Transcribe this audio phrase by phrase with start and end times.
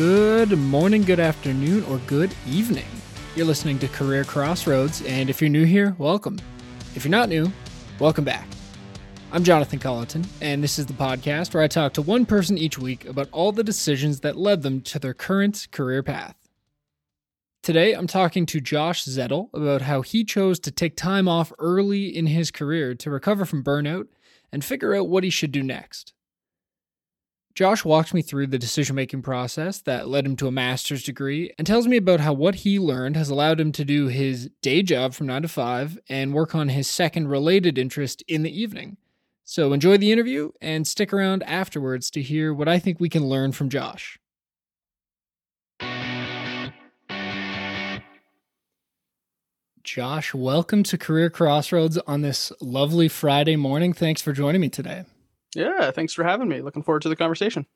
[0.00, 2.86] Good morning, good afternoon, or good evening.
[3.34, 6.38] You're listening to Career Crossroads, and if you're new here, welcome.
[6.94, 7.50] If you're not new,
[7.98, 8.46] welcome back.
[9.32, 12.78] I'm Jonathan Colleton, and this is the podcast where I talk to one person each
[12.78, 16.36] week about all the decisions that led them to their current career path.
[17.64, 22.06] Today, I'm talking to Josh Zettel about how he chose to take time off early
[22.06, 24.06] in his career to recover from burnout
[24.52, 26.14] and figure out what he should do next.
[27.58, 31.52] Josh walks me through the decision making process that led him to a master's degree
[31.58, 34.80] and tells me about how what he learned has allowed him to do his day
[34.80, 38.96] job from 9 to 5 and work on his second related interest in the evening.
[39.44, 43.26] So enjoy the interview and stick around afterwards to hear what I think we can
[43.26, 44.20] learn from Josh.
[49.82, 53.92] Josh, welcome to Career Crossroads on this lovely Friday morning.
[53.92, 55.02] Thanks for joining me today.
[55.58, 56.62] Yeah, thanks for having me.
[56.62, 57.66] Looking forward to the conversation.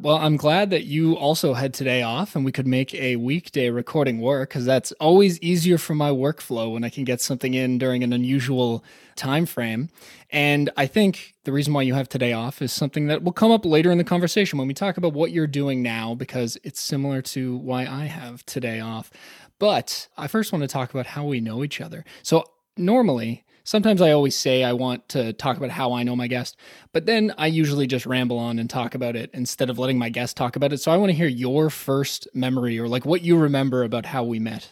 [0.00, 3.68] Well, I'm glad that you also had today off and we could make a weekday
[3.68, 7.76] recording work because that's always easier for my workflow when I can get something in
[7.76, 8.82] during an unusual
[9.16, 9.90] time frame.
[10.30, 13.50] And I think the reason why you have today off is something that will come
[13.50, 16.80] up later in the conversation when we talk about what you're doing now because it's
[16.80, 19.10] similar to why I have today off.
[19.58, 22.06] But I first want to talk about how we know each other.
[22.22, 22.46] So
[22.78, 26.56] normally Sometimes I always say I want to talk about how I know my guest,
[26.92, 30.08] but then I usually just ramble on and talk about it instead of letting my
[30.08, 30.78] guest talk about it.
[30.78, 34.24] So I want to hear your first memory or like what you remember about how
[34.24, 34.70] we met.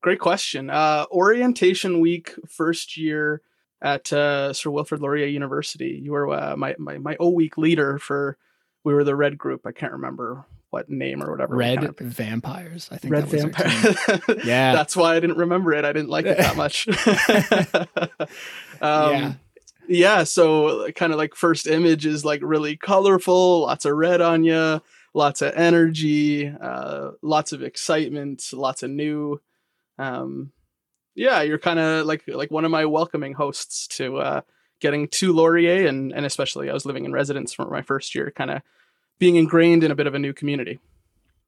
[0.00, 0.70] Great question.
[0.70, 3.42] Uh, orientation week, first year
[3.82, 6.00] at uh, Sir Wilfrid Laurier University.
[6.02, 8.38] You were uh, my, my my O week leader for.
[8.82, 9.66] We were the red group.
[9.66, 11.56] I can't remember what name or whatever.
[11.56, 12.88] Red kind of Vampires.
[12.92, 13.96] I think Red Vampires.
[14.44, 15.84] yeah, that's why I didn't remember it.
[15.84, 16.88] I didn't like it that much.
[18.80, 19.32] um, yeah.
[19.90, 20.24] Yeah.
[20.24, 24.82] So kind of like first image is like really colorful, lots of red on you,
[25.14, 29.40] lots of energy, uh, lots of excitement, lots of new.
[29.98, 30.52] Um,
[31.14, 34.40] yeah, you're kind of like like one of my welcoming hosts to uh,
[34.80, 38.30] getting to Laurier, and and especially I was living in residence for my first year,
[38.30, 38.62] kind of
[39.18, 40.78] being ingrained in a bit of a new community.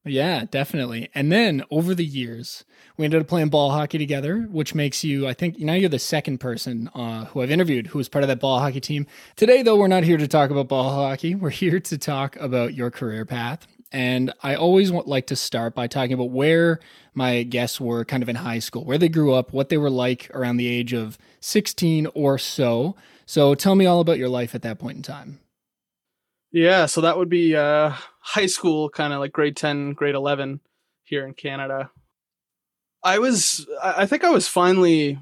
[0.04, 1.10] Yeah, definitely.
[1.14, 2.64] And then over the years,
[2.96, 5.98] we ended up playing ball hockey together, which makes you, I think, now you're the
[5.98, 9.06] second person uh, who I've interviewed who was part of that ball hockey team.
[9.36, 11.34] Today, though, we're not here to talk about ball hockey.
[11.34, 13.66] We're here to talk about your career path.
[13.92, 16.80] And I always want, like to start by talking about where
[17.12, 19.90] my guests were kind of in high school, where they grew up, what they were
[19.90, 22.96] like around the age of 16 or so.
[23.26, 25.40] So tell me all about your life at that point in time.
[26.52, 30.60] Yeah, so that would be uh, high school, kind of like grade 10, grade 11
[31.04, 31.90] here in Canada.
[33.02, 35.18] I was, I think I was finally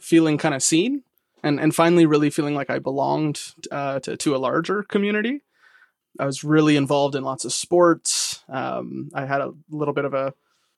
[0.00, 1.02] feeling kind of seen
[1.42, 5.42] and, and finally really feeling like I belonged uh, to, to a larger community.
[6.18, 8.44] I was really involved in lots of sports.
[8.48, 10.34] Um, I had a little bit of a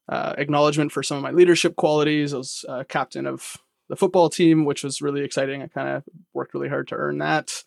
[0.09, 2.35] uh, acknowledgement for some of my leadership qualities.
[2.35, 3.57] I was uh, captain of
[3.89, 5.63] the football team, which was really exciting.
[5.63, 6.05] I kind of
[6.35, 7.65] worked really hard to earn that.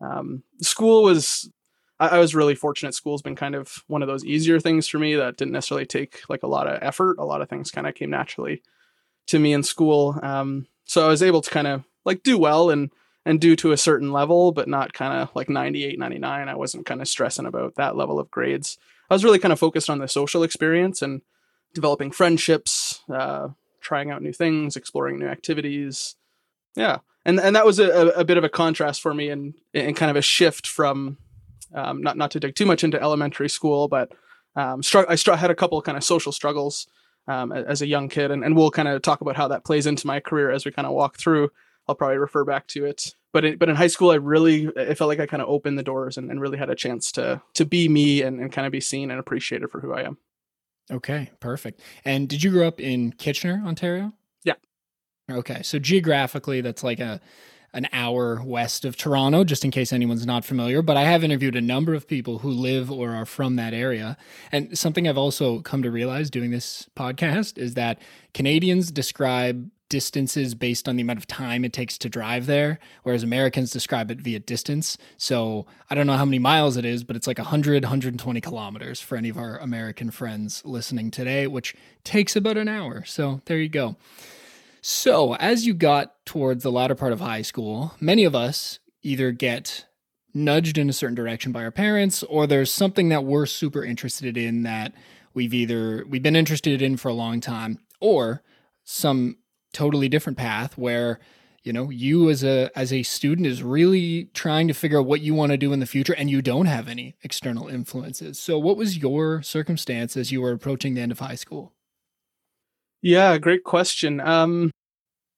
[0.00, 1.50] Um, school was
[2.00, 2.94] I, I, was really fortunate.
[2.94, 6.22] School's been kind of one of those easier things for me that didn't necessarily take
[6.28, 7.18] like a lot of effort.
[7.18, 8.62] A lot of things kind of came naturally
[9.26, 10.18] to me in school.
[10.22, 12.90] Um, so I was able to kind of like do well and
[13.26, 16.48] and do to a certain level, but not kind of like 98, 99.
[16.48, 18.78] I wasn't kind of stressing about that level of grades.
[19.10, 21.20] I was really kind of focused on the social experience and
[21.74, 23.48] developing friendships, uh,
[23.82, 26.16] trying out new things, exploring new activities.
[26.74, 26.98] Yeah.
[27.26, 30.10] And, and that was a, a bit of a contrast for me and, and kind
[30.10, 31.18] of a shift from
[31.74, 34.12] um, not not to dig too much into elementary school, but
[34.56, 36.86] um, str- I str- had a couple kind of social struggles
[37.28, 39.86] um, as a young kid, and, and we'll kind of talk about how that plays
[39.86, 41.50] into my career as we kind of walk through.
[41.88, 43.14] I'll probably refer back to it.
[43.32, 45.78] But in, but in high school, I really it felt like I kind of opened
[45.78, 48.66] the doors and, and really had a chance to to be me and, and kind
[48.66, 50.18] of be seen and appreciated for who I am.
[50.90, 51.80] Okay, perfect.
[52.04, 54.12] And did you grow up in Kitchener, Ontario?
[54.42, 54.54] Yeah.
[55.30, 57.20] Okay, so geographically, that's like a
[57.72, 60.82] an hour west of Toronto, just in case anyone's not familiar.
[60.82, 64.16] But I have interviewed a number of people who live or are from that area.
[64.50, 68.00] And something I've also come to realize doing this podcast is that
[68.34, 73.22] Canadians describe distances based on the amount of time it takes to drive there, whereas
[73.22, 74.96] Americans describe it via distance.
[75.18, 79.00] So I don't know how many miles it is, but it's like 100, 120 kilometers
[79.00, 81.74] for any of our American friends listening today, which
[82.04, 83.04] takes about an hour.
[83.04, 83.96] So there you go.
[84.82, 89.30] So, as you got towards the latter part of high school, many of us either
[89.30, 89.86] get
[90.32, 94.36] nudged in a certain direction by our parents or there's something that we're super interested
[94.36, 94.92] in that
[95.34, 98.42] we've either we've been interested in for a long time or
[98.84, 99.36] some
[99.72, 101.18] totally different path where
[101.62, 105.20] you know you as a as a student is really trying to figure out what
[105.20, 108.38] you want to do in the future and you don't have any external influences.
[108.38, 111.74] So what was your circumstance as you were approaching the end of high school
[113.02, 114.70] yeah great question um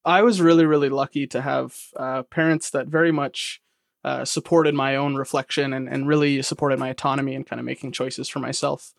[0.04, 3.60] i was really really lucky to have uh, parents that very much
[4.04, 7.92] uh, supported my own reflection and, and really supported my autonomy and kind of making
[7.92, 8.92] choices for myself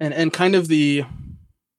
[0.00, 1.04] and and kind of the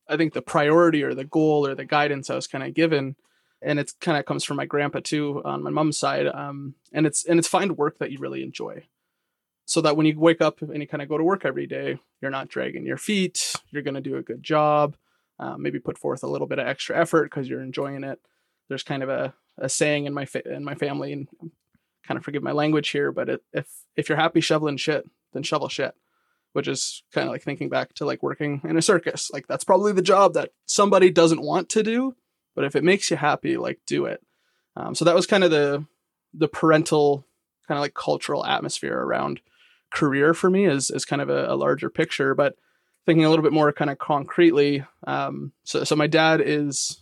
[0.07, 3.15] i think the priority or the goal or the guidance i was kind of given
[3.61, 6.27] and it kind of comes from my grandpa too on my mom's side.
[6.27, 8.85] Um, and it's and it's find work that you really enjoy,
[9.65, 11.99] so that when you wake up and you kind of go to work every day,
[12.21, 13.55] you're not dragging your feet.
[13.69, 14.95] You're going to do a good job.
[15.39, 18.19] Uh, maybe put forth a little bit of extra effort because you're enjoying it.
[18.67, 21.27] There's kind of a, a saying in my fa- in my family, and
[22.05, 25.43] kind of forgive my language here, but it, if if you're happy shoveling shit, then
[25.43, 25.95] shovel shit
[26.53, 29.29] which is kind of like thinking back to like working in a circus.
[29.31, 32.15] Like that's probably the job that somebody doesn't want to do,
[32.55, 34.21] but if it makes you happy, like do it.
[34.75, 35.85] Um, so that was kind of the
[36.33, 37.25] the parental
[37.67, 39.41] kind of like cultural atmosphere around
[39.91, 42.33] career for me is is kind of a, a larger picture.
[42.33, 42.55] But
[43.09, 47.01] thinking a little bit more kind of concretely, um, so so my dad is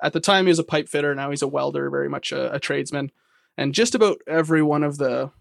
[0.00, 1.14] at the time he was a pipe fitter.
[1.14, 3.10] Now he's a welder, very much a, a tradesman,
[3.56, 5.32] and just about every one of the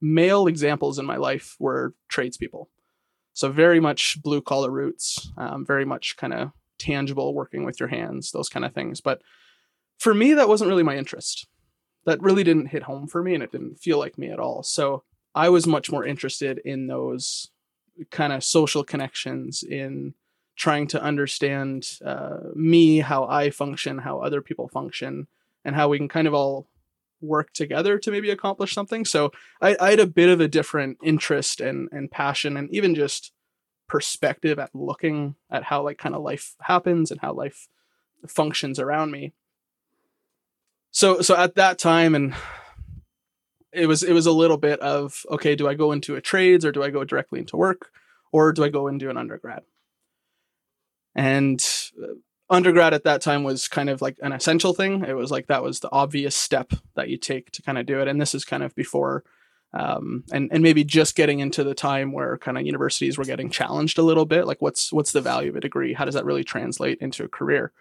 [0.00, 2.68] male examples in my life were tradespeople.
[3.32, 7.88] So very much blue collar roots, um, very much kind of tangible working with your
[7.88, 9.22] hands those kind of things but
[9.98, 11.46] for me that wasn't really my interest
[12.04, 14.62] that really didn't hit home for me and it didn't feel like me at all
[14.62, 15.04] so
[15.34, 17.50] i was much more interested in those
[18.10, 20.14] kind of social connections in
[20.56, 25.26] trying to understand uh, me how i function how other people function
[25.64, 26.68] and how we can kind of all
[27.24, 29.04] work together to maybe accomplish something.
[29.04, 32.94] So I, I had a bit of a different interest and, and passion and even
[32.94, 33.32] just
[33.88, 37.68] perspective at looking at how like kind of life happens and how life
[38.26, 39.32] functions around me.
[40.90, 42.34] So so at that time and
[43.74, 46.64] it was it was a little bit of okay do i go into a trades
[46.64, 47.90] or do i go directly into work?
[48.32, 49.62] Or do i go and do an undergrad?
[51.14, 51.64] And
[52.02, 52.14] uh,
[52.50, 55.04] undergrad at that time was kind of like an essential thing.
[55.04, 58.00] It was like that was the obvious step that you take to kind of do
[58.00, 58.08] it.
[58.08, 59.24] And this is kind of before
[59.74, 63.50] um, and and maybe just getting into the time where kind of universities were getting
[63.50, 64.46] challenged a little bit.
[64.46, 65.92] Like what's what's the value of a degree?
[65.94, 67.72] How does that really translate into a career?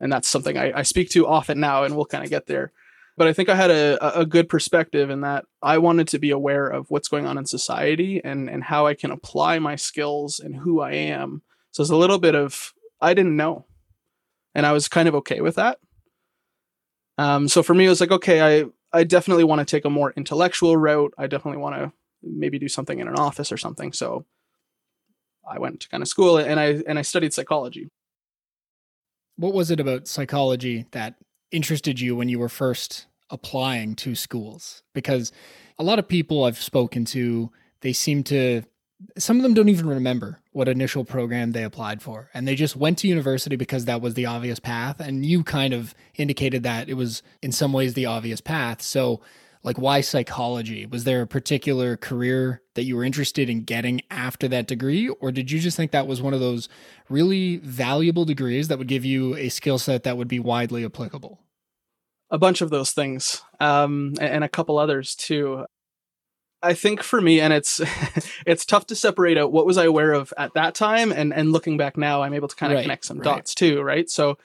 [0.00, 2.72] And that's something I, I speak to often now and we'll kind of get there
[3.16, 6.30] but i think i had a, a good perspective in that i wanted to be
[6.30, 10.40] aware of what's going on in society and and how i can apply my skills
[10.40, 13.66] and who i am so it's a little bit of i didn't know
[14.54, 15.78] and i was kind of okay with that
[17.18, 19.90] um, so for me it was like okay i I definitely want to take a
[19.90, 21.14] more intellectual route.
[21.16, 21.92] I definitely want to
[22.22, 23.92] maybe do something in an office or something.
[23.92, 24.26] So
[25.50, 27.88] I went to kind of school and I and I studied psychology.
[29.36, 31.14] What was it about psychology that
[31.52, 34.82] interested you when you were first applying to schools?
[34.94, 35.32] Because
[35.78, 37.50] a lot of people I've spoken to,
[37.80, 38.62] they seem to
[39.18, 42.76] some of them don't even remember what initial program they applied for and they just
[42.76, 46.88] went to university because that was the obvious path and you kind of indicated that
[46.88, 49.20] it was in some ways the obvious path so
[49.64, 50.86] like why psychology?
[50.86, 55.08] Was there a particular career that you were interested in getting after that degree?
[55.08, 56.68] Or did you just think that was one of those
[57.08, 61.40] really valuable degrees that would give you a skill set that would be widely applicable?
[62.30, 65.64] A bunch of those things um, and a couple others too.
[66.62, 67.80] I think for me, and it's
[68.46, 71.52] it's tough to separate out what was I aware of at that time, and and
[71.52, 73.24] looking back now, I'm able to kind of right, connect some right.
[73.24, 74.08] dots too, right?
[74.08, 74.38] So,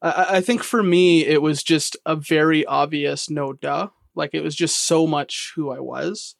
[0.00, 4.42] I, I think for me, it was just a very obvious no duh, like it
[4.42, 6.34] was just so much who I was,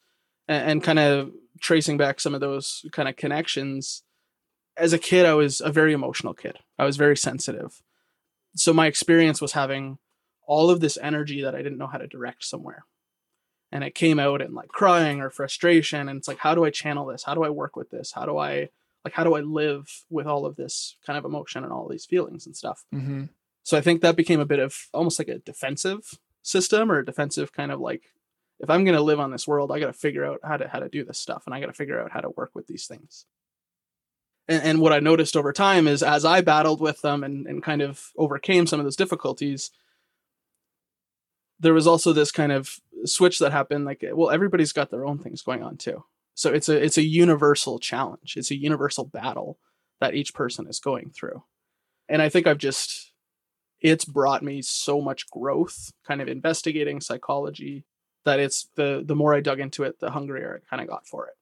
[0.49, 1.30] and, and kind of
[1.61, 4.02] tracing back some of those kind of connections.
[4.76, 6.59] As a kid, I was a very emotional kid.
[6.78, 7.83] I was very sensitive,
[8.54, 9.99] so my experience was having
[10.49, 12.85] all of this energy that I didn't know how to direct somewhere
[13.73, 16.71] and it came out in like crying or frustration and it's like how do i
[16.71, 18.68] channel this how do i work with this how do i
[19.04, 22.06] like how do i live with all of this kind of emotion and all these
[22.06, 23.25] feelings and stuff mm-hmm.
[23.62, 27.05] so i think that became a bit of almost like a defensive system or a
[27.05, 28.03] defensive kind of like
[28.61, 30.69] if i'm going to live on this world i got to figure out how to
[30.69, 32.67] how to do this stuff and i got to figure out how to work with
[32.67, 33.26] these things.
[34.49, 37.62] And, and what i noticed over time is as i battled with them and, and
[37.62, 39.71] kind of overcame some of those difficulties
[41.59, 45.19] there was also this kind of switch that happened like well everybody's got their own
[45.19, 46.05] things going on too.
[46.35, 48.35] So it's a it's a universal challenge.
[48.37, 49.59] It's a universal battle
[50.00, 51.43] that each person is going through.
[52.09, 53.12] And i think i've just
[53.80, 57.85] it's brought me so much growth kind of investigating psychology
[58.25, 61.06] that it's the the more i dug into it the hungrier i kind of got
[61.06, 61.35] for it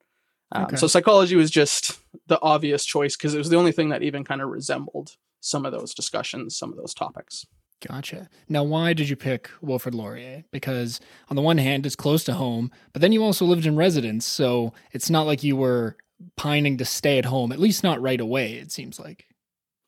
[0.53, 0.77] um, okay.
[0.77, 4.25] so psychology was just the obvious choice because it was the only thing that even
[4.25, 7.47] kind of resembled some of those discussions some of those topics
[7.87, 8.29] Gotcha.
[8.49, 10.45] Now, why did you pick Wilfrid Laurier?
[10.53, 13.77] Because on the one hand, it's close to home, but then you also lived in
[13.77, 15.97] residence, so it's not like you were
[16.37, 17.53] pining to stay at home.
[17.53, 18.55] At least not right away.
[18.55, 19.27] It seems like.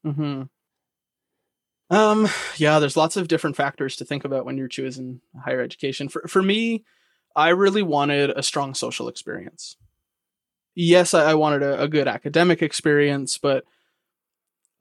[0.04, 0.42] Hmm.
[1.88, 2.28] Um.
[2.57, 2.78] Yeah.
[2.78, 6.09] There's lots of different factors to think about when you're choosing higher education.
[6.09, 6.85] For for me,
[7.37, 9.76] I really wanted a strong social experience.
[10.75, 13.64] Yes, I, I wanted a, a good academic experience, but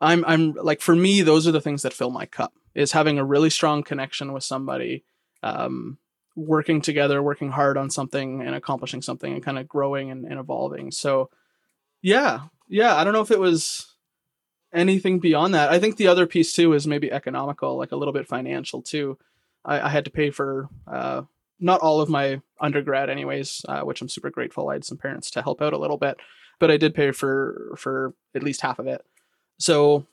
[0.01, 3.17] I'm I'm like for me, those are the things that fill my cup is having
[3.17, 5.05] a really strong connection with somebody,
[5.43, 5.97] um,
[6.35, 10.39] working together, working hard on something and accomplishing something and kind of growing and, and
[10.39, 10.91] evolving.
[10.91, 11.29] So
[12.01, 12.95] yeah, yeah.
[12.95, 13.94] I don't know if it was
[14.75, 15.69] anything beyond that.
[15.69, 19.17] I think the other piece too is maybe economical, like a little bit financial too.
[19.63, 21.23] I, I had to pay for uh,
[21.59, 24.69] not all of my undergrad, anyways, uh, which I'm super grateful.
[24.69, 26.17] I had some parents to help out a little bit,
[26.59, 29.05] but I did pay for for at least half of it.
[29.57, 30.05] So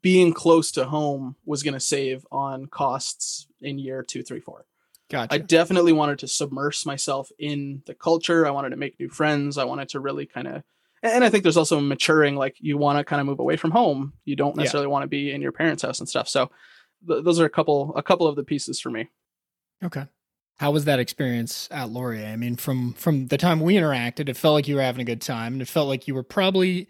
[0.00, 4.64] being close to home was going to save on costs in year two, three, four.
[5.10, 5.34] Gotcha.
[5.34, 8.46] I definitely wanted to submerge myself in the culture.
[8.46, 9.58] I wanted to make new friends.
[9.58, 10.62] I wanted to really kind of,
[11.02, 12.36] and I think there's also maturing.
[12.36, 14.12] Like you want to kind of move away from home.
[14.24, 14.92] You don't necessarily yeah.
[14.92, 16.28] want to be in your parents' house and stuff.
[16.28, 16.50] So
[17.06, 19.08] th- those are a couple, a couple of the pieces for me.
[19.84, 20.06] Okay.
[20.58, 22.26] How was that experience at Laurier?
[22.26, 25.04] I mean, from from the time we interacted, it felt like you were having a
[25.04, 26.88] good time, and it felt like you were probably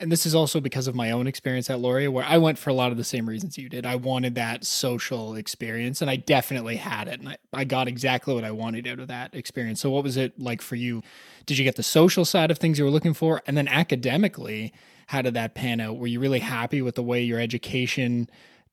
[0.00, 2.70] and this is also because of my own experience at Laurier, where I went for
[2.70, 3.86] a lot of the same reasons you did.
[3.86, 7.20] I wanted that social experience, and I definitely had it.
[7.20, 9.80] And I, I got exactly what I wanted out of that experience.
[9.80, 11.02] So, what was it like for you?
[11.46, 13.42] Did you get the social side of things you were looking for?
[13.46, 14.72] And then academically,
[15.08, 15.98] how did that pan out?
[15.98, 18.28] Were you really happy with the way your education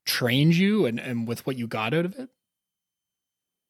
[0.06, 2.30] trained you and, and with what you got out of it?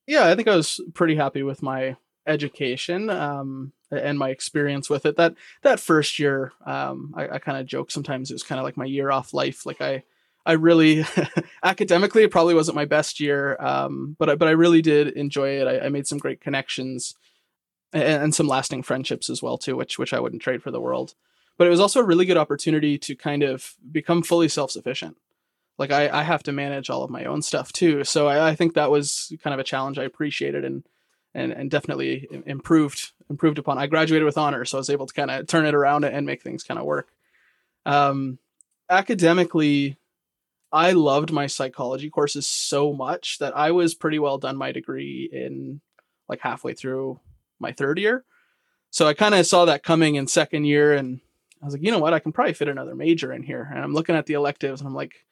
[0.08, 3.10] Yeah, I think I was pretty happy with my education.
[3.10, 5.18] Um, and my experience with it.
[5.18, 8.64] That that first year, um, I, I kind of joke sometimes it was kind of
[8.64, 9.66] like my year off life.
[9.66, 10.04] Like I,
[10.46, 11.06] I really
[11.64, 15.60] academically it probably wasn't my best year, um, but I, but I really did enjoy
[15.60, 15.68] it.
[15.68, 17.16] I, I made some great connections
[17.94, 20.82] and, and, some lasting friendships as well too, which which I wouldn't trade for the
[20.82, 21.16] world.
[21.58, 25.18] But it was also a really good opportunity to kind of become fully self sufficient.
[25.78, 28.56] Like I, I have to manage all of my own stuff too, so I, I
[28.56, 30.84] think that was kind of a challenge I appreciated and
[31.34, 33.78] and and definitely improved improved upon.
[33.78, 36.26] I graduated with honor, so I was able to kind of turn it around and
[36.26, 37.10] make things kind of work.
[37.86, 38.38] Um,
[38.90, 39.98] academically,
[40.72, 45.30] I loved my psychology courses so much that I was pretty well done my degree
[45.32, 45.82] in
[46.30, 47.20] like halfway through
[47.60, 48.24] my third year.
[48.90, 51.22] So I kind of saw that coming in second year, and
[51.62, 53.70] I was like, you know what, I can probably fit another major in here.
[53.74, 55.26] And I'm looking at the electives, and I'm like,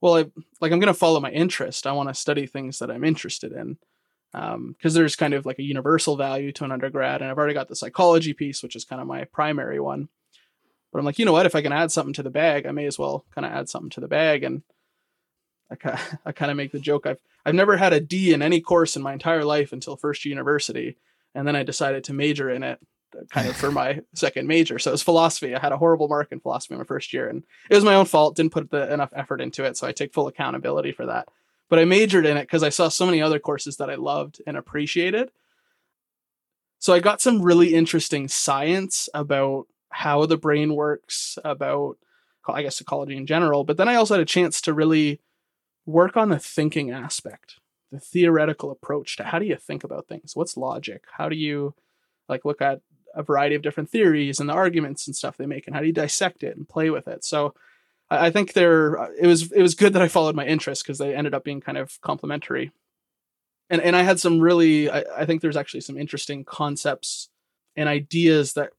[0.00, 0.26] well, I
[0.60, 1.86] like I'm gonna follow my interest.
[1.86, 3.76] I want to study things that I'm interested in
[4.32, 7.54] because um, there's kind of like a universal value to an undergrad, and I've already
[7.54, 10.08] got the psychology piece, which is kind of my primary one.
[10.92, 11.46] But I'm like, you know what?
[11.46, 13.68] If I can add something to the bag, I may as well kind of add
[13.68, 14.42] something to the bag.
[14.44, 14.62] And
[15.70, 18.60] I, I kind of make the joke I've I've never had a D in any
[18.60, 20.96] course in my entire life until first university,
[21.34, 22.78] and then I decided to major in it,
[23.16, 24.78] uh, kind of for my second major.
[24.78, 25.54] So it was philosophy.
[25.54, 27.94] I had a horrible mark in philosophy in my first year, and it was my
[27.94, 28.36] own fault.
[28.36, 31.28] Didn't put the, enough effort into it, so I take full accountability for that
[31.70, 34.42] but I majored in it because I saw so many other courses that I loved
[34.46, 35.30] and appreciated.
[36.80, 41.96] So I got some really interesting science about how the brain works, about
[42.48, 45.20] I guess ecology in general, but then I also had a chance to really
[45.86, 47.56] work on the thinking aspect,
[47.92, 50.34] the theoretical approach to how do you think about things?
[50.34, 51.04] What's logic?
[51.16, 51.74] How do you
[52.28, 52.80] like look at
[53.14, 55.86] a variety of different theories and the arguments and stuff they make and how do
[55.86, 57.22] you dissect it and play with it?
[57.22, 57.54] So
[58.10, 61.14] I think they're it was it was good that I followed my interests because they
[61.14, 62.72] ended up being kind of complementary.
[63.68, 67.28] And and I had some really I, I think there's actually some interesting concepts
[67.76, 68.72] and ideas that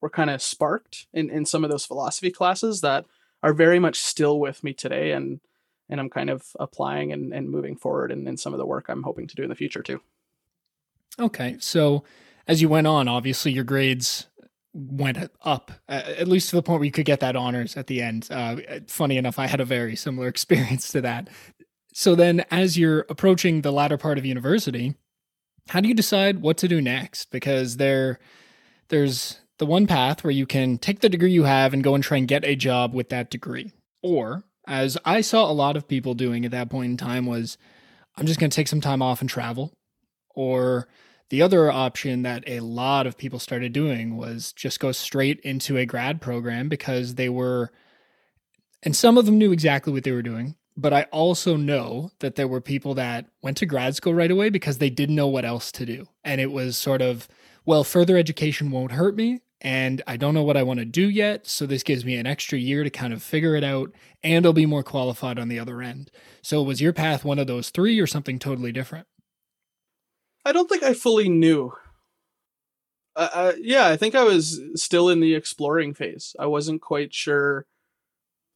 [0.00, 3.04] were kind of sparked in, in some of those philosophy classes that
[3.42, 5.40] are very much still with me today and
[5.88, 8.86] and I'm kind of applying and, and moving forward in, in some of the work
[8.88, 10.00] I'm hoping to do in the future too.
[11.18, 11.56] Okay.
[11.60, 12.04] So
[12.48, 14.26] as you went on, obviously your grades
[14.76, 18.02] went up at least to the point where you could get that honors at the
[18.02, 18.28] end.
[18.30, 18.56] Uh,
[18.86, 21.28] funny enough, I had a very similar experience to that.
[21.94, 24.96] So then, as you're approaching the latter part of university,
[25.68, 27.30] how do you decide what to do next?
[27.30, 28.18] Because there,
[28.88, 32.04] there's the one path where you can take the degree you have and go and
[32.04, 35.88] try and get a job with that degree, or as I saw a lot of
[35.88, 37.56] people doing at that point in time was,
[38.16, 39.72] I'm just going to take some time off and travel,
[40.34, 40.88] or
[41.30, 45.76] the other option that a lot of people started doing was just go straight into
[45.76, 47.72] a grad program because they were,
[48.82, 50.56] and some of them knew exactly what they were doing.
[50.76, 54.50] But I also know that there were people that went to grad school right away
[54.50, 56.06] because they didn't know what else to do.
[56.22, 57.28] And it was sort of,
[57.64, 59.40] well, further education won't hurt me.
[59.60, 61.46] and I don't know what I want to do yet.
[61.46, 63.90] So this gives me an extra year to kind of figure it out
[64.22, 66.10] and I'll be more qualified on the other end.
[66.42, 69.06] So was your path one of those three or something totally different?
[70.46, 71.72] I don't think I fully knew.
[73.16, 76.36] Uh, uh, yeah, I think I was still in the exploring phase.
[76.38, 77.66] I wasn't quite sure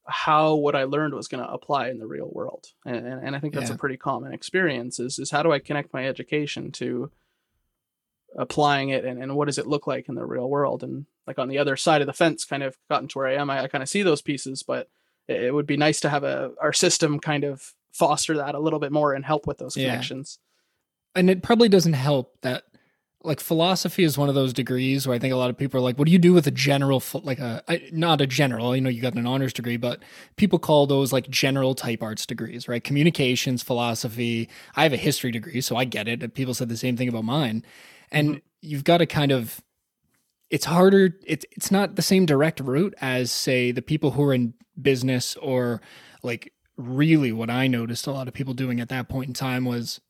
[0.06, 3.37] how what I learned was going to apply in the real world, and, and, and
[3.37, 3.75] I think that's yeah.
[3.75, 5.00] a pretty common experience.
[5.00, 7.11] Is is how do I connect my education to
[8.37, 11.38] applying it and, and what does it look like in the real world and like
[11.38, 13.64] on the other side of the fence kind of gotten to where i am i,
[13.64, 14.88] I kind of see those pieces but
[15.26, 18.61] it, it, would be nice to have a our system kind of foster that a
[18.61, 20.50] little bit more and help with those connections yeah.
[21.14, 22.64] And it probably doesn't help that
[23.23, 25.83] like philosophy is one of those degrees where I think a lot of people are
[25.83, 27.62] like, what do you do with a general, like a,
[27.93, 30.02] not a general, you know, you got an honors degree, but
[30.37, 32.83] people call those like general type arts degrees, right?
[32.83, 34.49] Communications, philosophy.
[34.75, 36.33] I have a history degree, so I get it.
[36.33, 37.62] People said the same thing about mine
[38.11, 38.38] and mm-hmm.
[38.61, 39.61] you've got to kind of
[40.50, 44.35] it's harder it's it's not the same direct route as say the people who are
[44.35, 45.81] in business or
[46.23, 49.64] like really what I noticed a lot of people doing at that point in time
[49.64, 50.00] was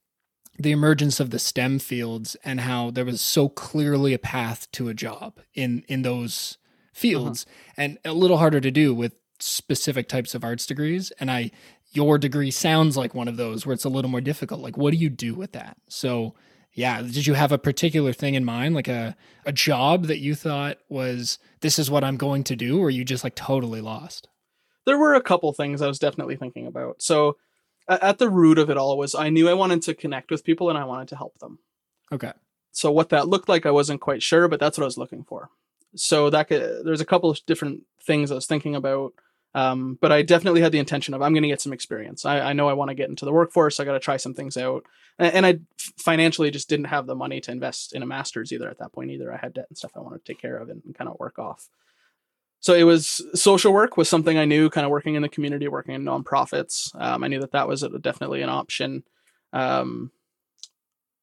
[0.61, 4.89] the emergence of the STEM fields and how there was so clearly a path to
[4.89, 6.59] a job in in those
[6.93, 7.75] fields uh-huh.
[7.79, 11.13] and a little harder to do with specific types of arts degrees.
[11.19, 11.51] And I
[11.93, 14.61] your degree sounds like one of those where it's a little more difficult.
[14.61, 15.77] Like what do you do with that?
[15.89, 16.35] So
[16.75, 18.75] yeah did you have a particular thing in mind?
[18.75, 22.79] Like a a job that you thought was this is what i'm going to do
[22.79, 24.29] or you just like totally lost?
[24.85, 27.01] There were a couple things i was definitely thinking about.
[27.01, 27.37] So
[27.91, 30.69] at the root of it all was i knew i wanted to connect with people
[30.69, 31.59] and i wanted to help them
[32.13, 32.33] okay
[32.73, 35.25] so what that looked like i wasn't quite sure but that's what i was looking
[35.25, 35.51] for
[35.97, 39.13] so that could, there's a couple of different things i was thinking about
[39.55, 42.25] um, but I definitely had the intention of I'm going to get some experience.
[42.25, 43.81] I, I know I want to get into the workforce.
[43.81, 44.85] I got to try some things out,
[45.19, 45.59] and, and, I
[45.99, 49.11] financially just didn't have the money to invest in a master's either at that point
[49.11, 49.33] either.
[49.33, 51.19] I had debt and stuff I wanted to take care of and, and kind of
[51.19, 51.69] work off.
[52.61, 55.67] So it was social work was something I knew, kind of working in the community,
[55.67, 56.95] working in nonprofits.
[57.01, 59.03] Um, I knew that that was definitely an option.
[59.53, 60.11] Um,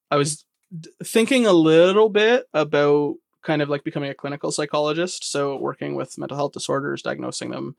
[0.09, 0.45] I was
[0.77, 5.95] d- thinking a little bit about kind of like becoming a clinical psychologist, so working
[5.95, 7.75] with mental health disorders, diagnosing them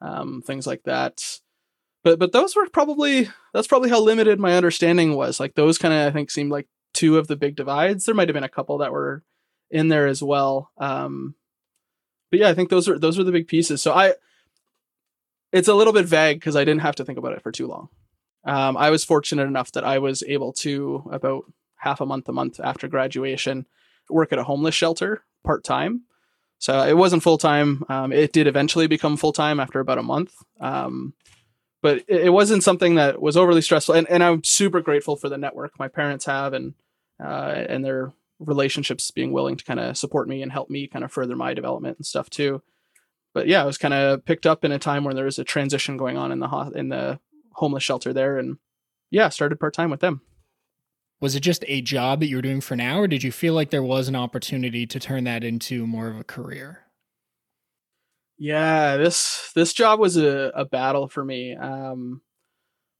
[0.00, 1.40] um, things like that.
[2.02, 5.38] But but those were probably that's probably how limited my understanding was.
[5.38, 8.04] Like those kind of I think seemed like two of the big divides.
[8.04, 9.22] There might have been a couple that were
[9.70, 10.70] in there as well.
[10.78, 11.34] Um,
[12.30, 13.82] but yeah, I think those are those are the big pieces.
[13.82, 14.14] So I,
[15.52, 17.66] it's a little bit vague because I didn't have to think about it for too
[17.66, 17.88] long.
[18.44, 21.44] Um, I was fortunate enough that I was able to about
[21.76, 23.66] half a month a month after graduation
[24.08, 26.02] work at a homeless shelter part time
[26.60, 27.84] so it wasn't full time.
[27.88, 30.34] Um, it did eventually become full time after about a month.
[30.60, 31.14] Um,
[31.82, 33.94] but it, wasn't something that was overly stressful.
[33.94, 36.74] And, and I'm super grateful for the network my parents have and
[37.18, 41.04] uh, and their relationships being willing to kind of support me and help me kind
[41.04, 42.62] of further my development and stuff too.
[43.32, 45.44] But yeah, I was kind of picked up in a time where there was a
[45.44, 47.20] transition going on in the ho- in the
[47.52, 48.58] homeless shelter there, and
[49.10, 50.22] yeah, started part time with them.
[51.20, 53.52] Was it just a job that you were doing for now or did you feel
[53.52, 56.86] like there was an opportunity to turn that into more of a career?
[58.38, 62.22] Yeah this this job was a, a battle for me um,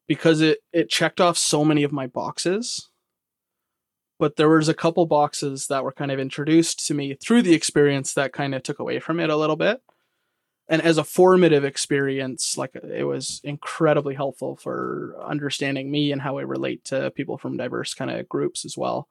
[0.06, 2.89] because it it checked off so many of my boxes
[4.20, 7.54] but there was a couple boxes that were kind of introduced to me through the
[7.54, 9.82] experience that kind of took away from it a little bit.
[10.68, 16.36] And as a formative experience like it was incredibly helpful for understanding me and how
[16.38, 19.08] i relate to people from diverse kind of groups as well.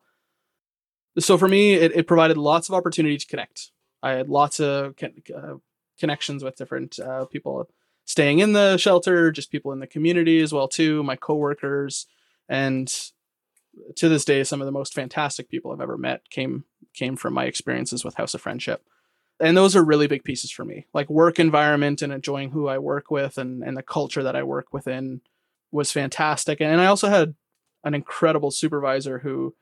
[1.17, 3.71] So for me it, it, provided lots of opportunity to connect.
[4.03, 5.55] I had lots of uh,
[5.99, 7.67] connections with different uh, people
[8.05, 12.05] staying in the shelter just people in the community as well too my coworkers
[12.47, 13.11] and
[13.95, 17.33] to this day some of the most fantastic people i've ever met came came from
[17.33, 18.83] my experiences with house of friendship.
[19.41, 20.85] And those are really big pieces for me.
[20.93, 24.43] Like work environment and enjoying who i work with and, and the culture that i
[24.43, 25.21] work within
[25.71, 26.59] was fantastic.
[26.61, 27.35] And i also had
[27.83, 29.55] an incredible supervisor who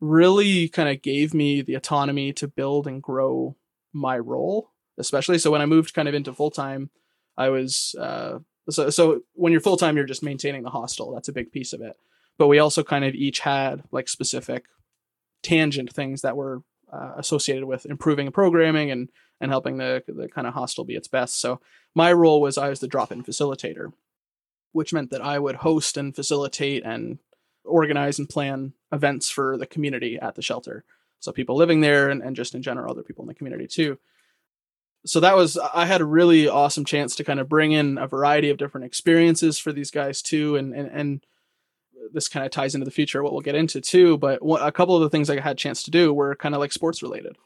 [0.00, 3.56] really kind of gave me the autonomy to build and grow
[3.92, 5.38] my role especially.
[5.38, 6.90] So when i moved kind of into full-time
[7.38, 11.14] i was uh, so, so when you're full-time you're just maintaining the hostel.
[11.14, 11.96] That's a big piece of it
[12.38, 14.66] but we also kind of each had like specific
[15.42, 20.46] tangent things that were uh, associated with improving programming and and helping the the kind
[20.46, 21.40] of hostel be its best.
[21.40, 21.60] So
[21.94, 23.92] my role was I was the drop-in facilitator,
[24.72, 27.18] which meant that I would host and facilitate and
[27.64, 30.84] organize and plan events for the community at the shelter.
[31.20, 33.98] So people living there and, and just in general other people in the community too.
[35.06, 38.06] So that was I had a really awesome chance to kind of bring in a
[38.06, 41.26] variety of different experiences for these guys too and and and
[42.12, 44.94] this kind of ties into the future what we'll get into too but a couple
[44.94, 47.36] of the things i had a chance to do were kind of like sports related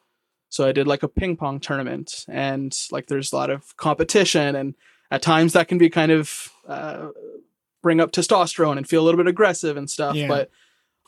[0.50, 4.56] So I did like a ping pong tournament, and like there's a lot of competition,
[4.56, 4.74] and
[5.10, 7.08] at times that can be kind of uh,
[7.82, 10.14] bring up testosterone and feel a little bit aggressive and stuff.
[10.14, 10.28] Yeah.
[10.28, 10.50] But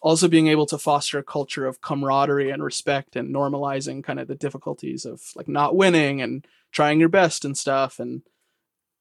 [0.02, 4.28] also being able to foster a culture of camaraderie and respect and normalizing kind of
[4.28, 7.98] the difficulties of like not winning and trying your best and stuff.
[7.98, 8.22] And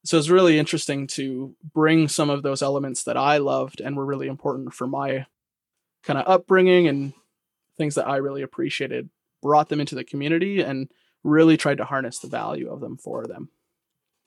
[0.10, 4.08] so it's really interesting to bring some of those elements that I loved and were
[4.08, 5.28] really important for my
[6.02, 7.14] kind of upbringing and
[7.78, 9.12] things that I really appreciated,
[9.44, 10.90] brought them into the community and
[11.24, 13.50] really tried to harness the value of them for them.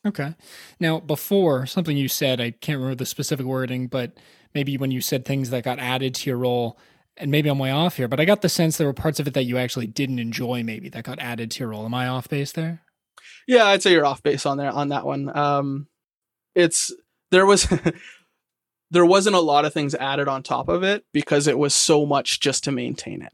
[0.06, 0.36] Okay.
[0.78, 4.12] Now, before something you said, I can't remember the specific wording, but
[4.54, 6.78] maybe when you said things that got added to your role,
[7.16, 9.26] and maybe I'm way off here, but I got the sense there were parts of
[9.26, 11.84] it that you actually didn't enjoy, maybe that got added to your role.
[11.84, 12.81] Am I off base there?
[13.46, 15.36] Yeah, I'd say you're off base on there on that one.
[15.36, 15.86] Um,
[16.54, 16.92] it's
[17.30, 17.66] there was
[18.90, 22.04] there wasn't a lot of things added on top of it because it was so
[22.06, 23.32] much just to maintain it.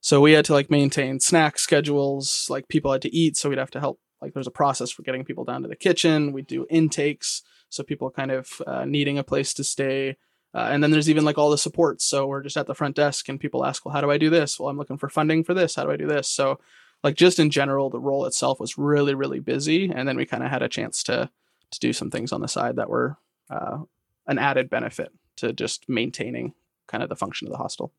[0.00, 3.58] So we had to like maintain snack schedules, like people had to eat, so we'd
[3.58, 4.00] have to help.
[4.20, 6.32] Like there's a process for getting people down to the kitchen.
[6.32, 10.16] We do intakes, so people kind of uh, needing a place to stay.
[10.54, 12.04] Uh, and then there's even like all the supports.
[12.04, 14.30] So we're just at the front desk, and people ask, "Well, how do I do
[14.30, 15.74] this?" Well, I'm looking for funding for this.
[15.74, 16.30] How do I do this?
[16.30, 16.60] So,
[17.04, 19.90] like just in general, the role itself was really, really busy.
[19.94, 21.30] And then we kind of had a chance to
[21.70, 23.16] to do some things on the side that were
[23.50, 23.78] uh,
[24.26, 26.54] an added benefit to just maintaining
[26.86, 27.92] kind of the function of the hostel.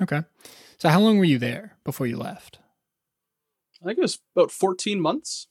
[0.00, 0.22] Okay.
[0.78, 2.58] So, how long were you there before you left?
[3.82, 5.46] I think it was about 14 months,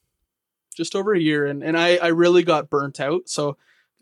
[0.76, 1.46] just over a year.
[1.46, 3.30] And, and I, I really got burnt out.
[3.30, 3.58] So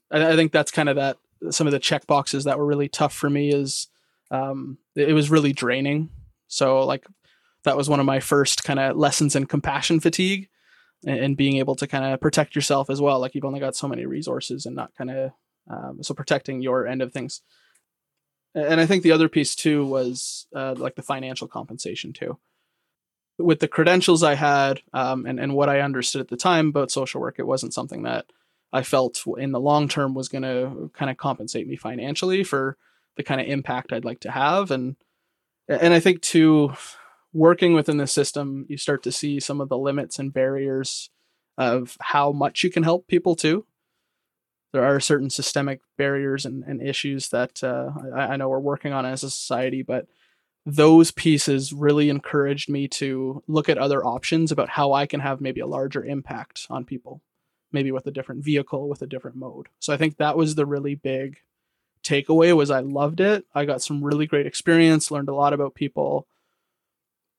[0.09, 1.17] I, I think that's kind of that
[1.51, 3.87] some of the check boxes that were really tough for me is
[4.31, 6.09] um, it, it was really draining.
[6.47, 7.05] So, like,
[7.65, 10.49] that was one of my first kind of lessons in compassion fatigue
[11.05, 13.19] and, and being able to kind of protect yourself as well.
[13.19, 15.31] Like, you've only got so many resources and not kind of
[15.69, 17.41] um, so protecting your end of things.
[18.53, 22.39] And I think the other piece too was uh, like the financial compensation too.
[23.37, 26.89] With the credentials I had um, and and what I understood at the time about
[26.89, 28.27] social work, it wasn't something that
[28.71, 32.77] I felt in the long term was going to kind of compensate me financially for
[33.17, 34.71] the kind of impact I'd like to have.
[34.71, 34.95] And
[35.67, 36.73] and I think too,
[37.35, 41.11] working within the system, you start to see some of the limits and barriers
[41.57, 43.65] of how much you can help people too
[44.75, 48.91] there are certain systemic barriers and, and issues that uh, I, I, know we're working
[48.91, 50.05] on as a society, but
[50.65, 55.39] those pieces really encouraged me to look at other options about how I can have
[55.39, 57.21] maybe a larger impact on people,
[57.71, 59.67] maybe with a different vehicle, with a different mode.
[59.79, 61.37] So I think that was the really big
[62.03, 63.45] takeaway was I loved it.
[63.55, 66.27] I got some really great experience, learned a lot about people,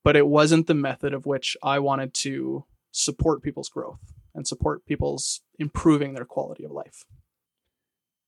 [0.07, 3.99] but it wasn't the method of which I wanted to support people's growth
[4.37, 7.05] and support people's improving their quality of life.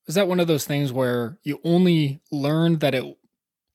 [0.04, 3.16] Was that one of those things where you only learned that it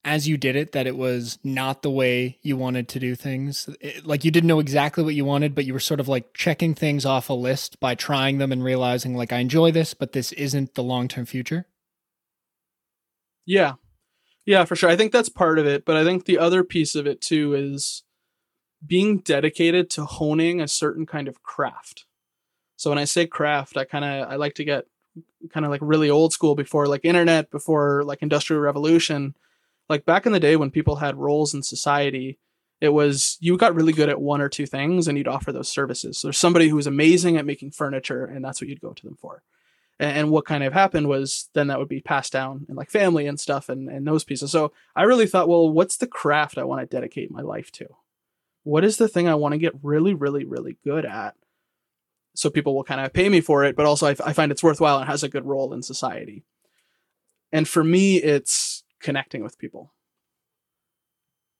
[0.03, 3.69] as you did it that it was not the way you wanted to do things?
[3.79, 6.33] It, like you didn't know exactly what you wanted but you were sort of like
[6.33, 10.11] checking things off a list by trying them and realizing like i enjoy this but
[10.11, 11.67] this isn't the long-term future?
[13.45, 13.75] Yeah
[14.45, 16.95] yeah for sure i think that's part of it but i think the other piece
[16.95, 18.03] of it too is
[18.85, 22.05] being dedicated to honing a certain kind of craft
[22.75, 24.85] so when i say craft i kind of i like to get
[25.51, 29.35] kind of like really old school before like internet, before like industrial revolution.
[29.89, 32.39] Like back in the day when people had roles in society,
[32.81, 35.69] it was you got really good at one or two things and you'd offer those
[35.69, 36.17] services.
[36.17, 39.05] So there's somebody who was amazing at making furniture and that's what you'd go to
[39.05, 39.43] them for.
[39.99, 42.89] And, and what kind of happened was then that would be passed down in like
[42.89, 44.51] family and stuff and, and those pieces.
[44.51, 47.87] So I really thought, well, what's the craft I want to dedicate my life to?
[48.63, 51.35] What is the thing I want to get really, really, really good at?
[52.35, 54.97] so people will kind of pay me for it, but also I find it's worthwhile
[54.97, 56.43] and has a good role in society.
[57.51, 59.93] And for me, it's connecting with people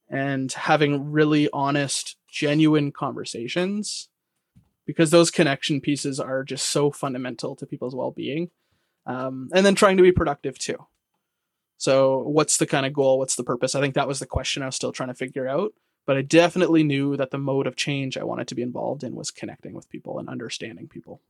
[0.10, 4.10] and having really honest, genuine conversations
[4.86, 8.50] because those connection pieces are just so fundamental to people's well being.
[9.06, 10.88] Um, and then trying to be productive too.
[11.78, 13.20] So, what's the kind of goal?
[13.20, 13.76] What's the purpose?
[13.76, 15.74] I think that was the question I was still trying to figure out
[16.06, 19.16] but I definitely knew that the mode of change I wanted to be involved in
[19.16, 21.22] was connecting with people and understanding people.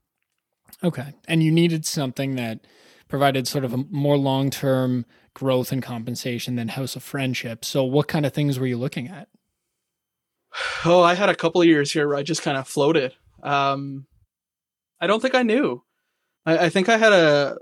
[0.84, 1.13] Okay.
[1.28, 2.62] And you needed something that
[3.08, 7.63] provided sort of a more long term growth and compensation than House of Friendship.
[7.63, 9.28] So, what kind of things were you looking at?
[10.86, 13.13] Oh, I had a couple of years here where I just kind of floated.
[13.43, 14.08] Um,
[14.99, 15.84] I don't think I knew.
[16.45, 17.58] I, I think I had a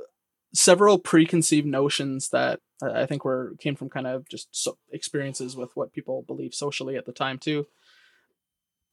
[0.54, 5.76] several preconceived notions that I think were came from kind of just so experiences with
[5.76, 7.68] what people believe socially at the time too.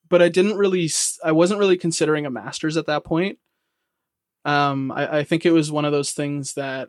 [0.08, 0.90] But I didn't really,
[1.22, 3.38] I wasn't really considering a master's at that point.
[4.44, 6.88] Um, I, I think it was one of those things that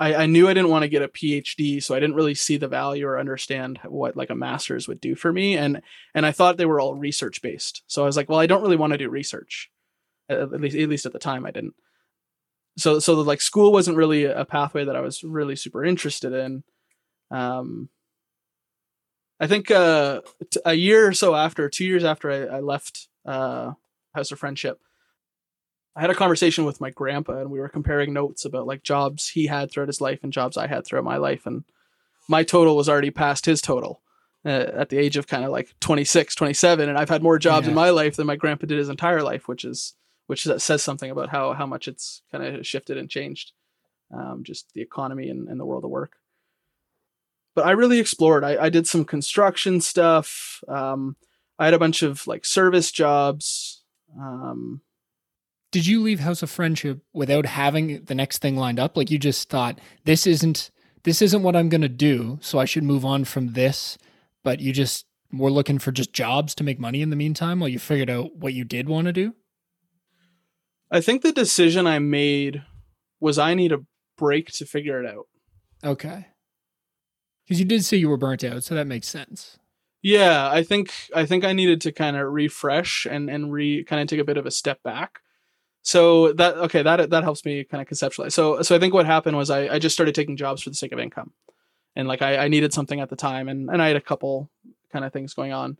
[0.00, 2.56] I, I knew I didn't want to get a PhD, so I didn't really see
[2.56, 5.56] the value or understand what like a master's would do for me.
[5.56, 5.82] And
[6.14, 7.82] and I thought they were all research based.
[7.86, 9.70] So I was like, well, I don't really want to do research.
[10.28, 11.74] At least at least at the time I didn't.
[12.78, 16.32] So so the, like school wasn't really a pathway that I was really super interested
[16.32, 16.64] in.
[17.30, 17.90] Um
[19.40, 23.08] I think uh, t- a year or so after, two years after I, I left
[23.24, 23.72] uh,
[24.14, 24.78] House of Friendship,
[25.96, 29.28] I had a conversation with my grandpa, and we were comparing notes about like jobs
[29.28, 31.64] he had throughout his life and jobs I had throughout my life, and
[32.28, 34.02] my total was already past his total
[34.44, 37.66] uh, at the age of kind of like 26, 27, and I've had more jobs
[37.66, 37.70] yeah.
[37.70, 39.94] in my life than my grandpa did his entire life, which is
[40.26, 43.52] which says something about how how much it's kind of shifted and changed,
[44.14, 46.16] um, just the economy and, and the world of work
[47.54, 48.44] but I really explored.
[48.44, 50.62] I, I did some construction stuff.
[50.68, 51.16] Um,
[51.58, 53.82] I had a bunch of like service jobs.
[54.18, 54.80] Um,
[55.70, 58.96] did you leave House of Friendship without having the next thing lined up?
[58.96, 60.70] Like you just thought this isn't
[61.04, 63.96] this isn't what I'm going to do, so I should move on from this.
[64.42, 67.68] But you just were looking for just jobs to make money in the meantime while
[67.68, 69.34] you figured out what you did want to do.
[70.90, 72.64] I think the decision I made
[73.20, 73.84] was I need a
[74.18, 75.26] break to figure it out.
[75.84, 76.26] Okay.
[77.44, 79.58] Because you did say you were burnt out, so that makes sense.
[80.02, 84.00] Yeah, I think I think I needed to kind of refresh and and re kind
[84.00, 85.20] of take a bit of a step back.
[85.82, 88.32] So that okay, that that helps me kind of conceptualize.
[88.32, 90.76] So so I think what happened was I, I just started taking jobs for the
[90.76, 91.32] sake of income,
[91.96, 94.50] and like I, I needed something at the time, and and I had a couple
[94.92, 95.78] kind of things going on,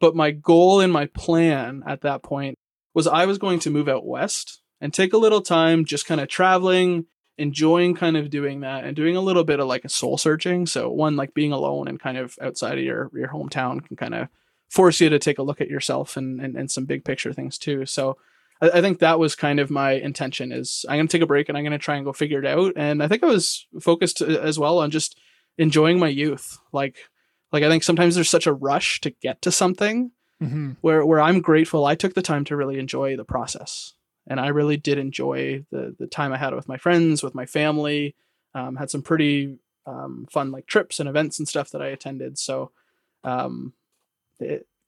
[0.00, 2.58] but my goal and my plan at that point
[2.94, 6.20] was I was going to move out west and take a little time just kind
[6.20, 7.06] of traveling
[7.40, 10.66] enjoying kind of doing that and doing a little bit of like a soul searching.
[10.66, 14.14] So one like being alone and kind of outside of your your hometown can kind
[14.14, 14.28] of
[14.68, 17.56] force you to take a look at yourself and and, and some big picture things
[17.56, 17.86] too.
[17.86, 18.18] So
[18.60, 21.48] I, I think that was kind of my intention is I'm gonna take a break
[21.48, 22.74] and I'm gonna try and go figure it out.
[22.76, 25.18] And I think I was focused uh, as well on just
[25.58, 26.58] enjoying my youth.
[26.72, 26.96] Like
[27.52, 30.72] like I think sometimes there's such a rush to get to something mm-hmm.
[30.80, 33.94] where where I'm grateful I took the time to really enjoy the process
[34.26, 37.46] and I really did enjoy the the time I had with my friends, with my
[37.46, 38.14] family.
[38.52, 42.38] Um, had some pretty um, fun like trips and events and stuff that I attended.
[42.38, 42.72] So,
[43.22, 43.74] um,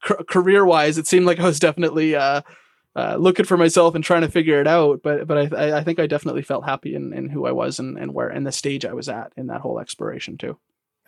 [0.01, 2.43] career wise, it seemed like I was definitely uh,
[2.95, 5.03] uh, looking for myself and trying to figure it out.
[5.03, 7.99] But but I I think I definitely felt happy in, in who I was and,
[7.99, 10.59] and where and the stage I was at in that whole exploration too.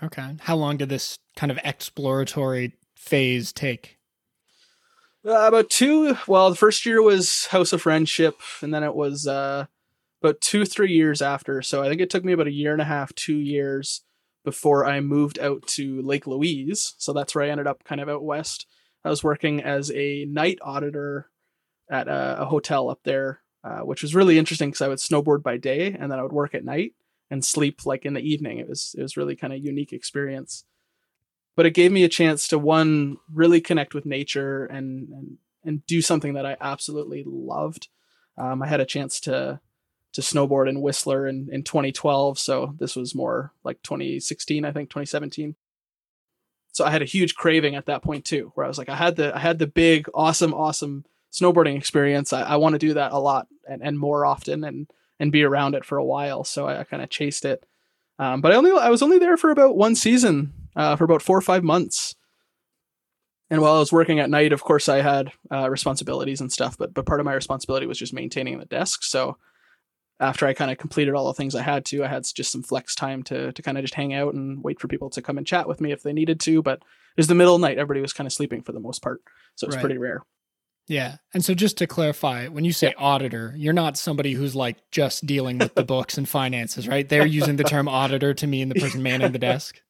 [0.02, 3.98] Okay, how long did this kind of exploratory phase take?
[5.26, 6.16] Uh, about two.
[6.26, 9.66] Well, the first year was House of Friendship, and then it was uh,
[10.22, 11.62] about two, three years after.
[11.62, 14.02] So I think it took me about a year and a half, two years
[14.44, 16.94] before I moved out to Lake Louise.
[16.98, 18.66] So that's where I ended up, kind of out west.
[19.02, 21.30] I was working as a night auditor
[21.90, 25.42] at a, a hotel up there, uh, which was really interesting because I would snowboard
[25.42, 26.94] by day and then I would work at night
[27.30, 28.58] and sleep like in the evening.
[28.58, 30.64] It was it was really kind of unique experience
[31.56, 35.86] but it gave me a chance to one really connect with nature and and, and
[35.86, 37.88] do something that I absolutely loved.
[38.36, 39.60] Um, I had a chance to
[40.12, 44.88] to snowboard in Whistler in, in 2012, so this was more like 2016, I think
[44.88, 45.56] 2017.
[46.70, 48.94] So I had a huge craving at that point too, where I was like, I
[48.94, 52.32] had the I had the big, awesome, awesome snowboarding experience.
[52.32, 54.86] I, I want to do that a lot and, and more often and
[55.20, 56.44] and be around it for a while.
[56.44, 57.64] So I, I kind of chased it.
[58.18, 61.22] Um, but I only I was only there for about one season uh, for about
[61.22, 62.14] four or five months.
[63.50, 66.78] And while I was working at night, of course, I had uh, responsibilities and stuff.
[66.78, 69.02] But but part of my responsibility was just maintaining the desk.
[69.02, 69.36] So
[70.20, 72.62] after I kind of completed all the things I had to, I had just some
[72.62, 75.38] flex time to to kind of just hang out and wait for people to come
[75.38, 76.62] and chat with me if they needed to.
[76.62, 78.80] But it was the middle of the night; everybody was kind of sleeping for the
[78.80, 79.20] most part,
[79.56, 79.82] so it was right.
[79.82, 80.22] pretty rare.
[80.86, 81.16] Yeah.
[81.32, 83.02] And so just to clarify, when you say yeah.
[83.02, 87.08] auditor, you're not somebody who's like just dealing with the books and finances, right?
[87.08, 89.80] They're using the term auditor to mean the person manning the desk.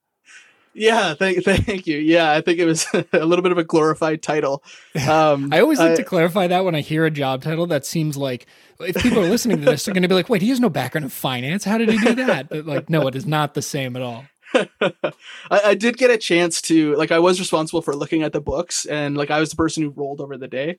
[0.77, 1.99] Yeah, thank thank you.
[1.99, 4.63] Yeah, I think it was a little bit of a glorified title.
[5.09, 7.87] Um, I always like I, to clarify that when I hear a job title that
[7.87, 8.47] seems like
[8.81, 10.69] if people are listening to this, they're going to be like, "Wait, he has no
[10.69, 11.65] background in finance.
[11.65, 14.25] How did he do that?" But like, no, it is not the same at all.
[14.81, 15.13] I,
[15.51, 18.87] I, did get a chance to like I was responsible for looking at the books
[18.87, 20.79] and like I was the person who rolled over the day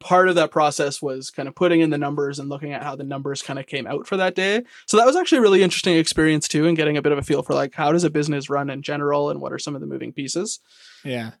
[0.00, 2.96] part of that process was kind of putting in the numbers and looking at how
[2.96, 4.62] the numbers kind of came out for that day.
[4.86, 7.22] So that was actually a really interesting experience too, and getting a bit of a
[7.22, 9.80] feel for like how does a business run in general and what are some of
[9.80, 10.58] the moving pieces.
[11.04, 11.32] Yeah.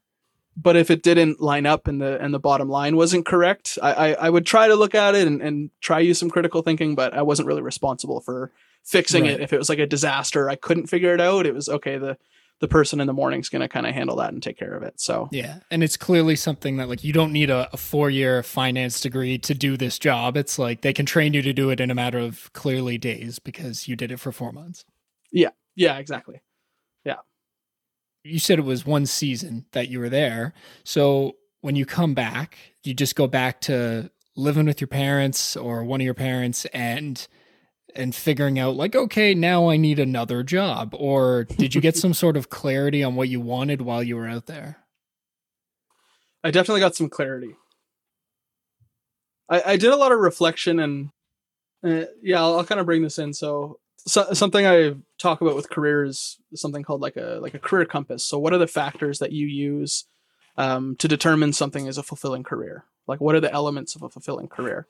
[0.56, 3.92] But if it didn't line up and the and the bottom line wasn't correct, I
[3.92, 6.94] I, I would try to look at it and, and try use some critical thinking,
[6.94, 8.52] but I wasn't really responsible for
[8.84, 9.32] fixing right.
[9.32, 9.40] it.
[9.40, 11.46] If it was like a disaster, I couldn't figure it out.
[11.46, 11.98] It was okay.
[11.98, 12.16] The
[12.60, 14.74] the person in the morning is going to kind of handle that and take care
[14.74, 15.00] of it.
[15.00, 18.42] So yeah, and it's clearly something that like you don't need a, a four year
[18.42, 20.36] finance degree to do this job.
[20.36, 23.38] It's like they can train you to do it in a matter of clearly days
[23.38, 24.84] because you did it for four months.
[25.32, 26.42] Yeah, yeah, exactly.
[27.04, 27.16] Yeah.
[28.22, 30.52] You said it was one season that you were there.
[30.84, 35.84] So when you come back, you just go back to living with your parents or
[35.84, 37.26] one of your parents and
[37.94, 42.14] and figuring out like okay now i need another job or did you get some
[42.14, 44.78] sort of clarity on what you wanted while you were out there?
[46.42, 47.54] I definitely got some clarity.
[49.48, 51.10] I, I did a lot of reflection and
[51.84, 53.32] uh, yeah i'll, I'll kind of bring this in.
[53.34, 57.58] So, so something i talk about with careers is something called like a like a
[57.58, 58.24] career compass.
[58.24, 60.06] So what are the factors that you use
[60.56, 62.84] um, to determine something is a fulfilling career?
[63.06, 64.86] Like what are the elements of a fulfilling career?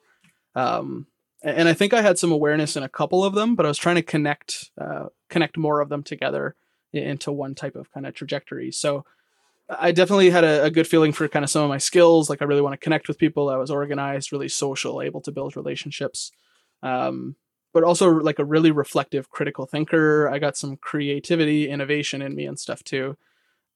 [0.55, 1.07] Um,
[1.43, 3.77] and I think I had some awareness in a couple of them, but I was
[3.77, 6.55] trying to connect uh, connect more of them together
[6.93, 8.71] into one type of kind of trajectory.
[8.71, 9.05] So
[9.69, 12.29] I definitely had a, a, good feeling for kind of some of my skills.
[12.29, 13.49] Like I really want to connect with people.
[13.49, 16.31] I was organized, really social, able to build relationships,
[16.83, 17.37] um,
[17.73, 20.29] but also like a really reflective, critical thinker.
[20.29, 23.17] I got some creativity, innovation in me and stuff too.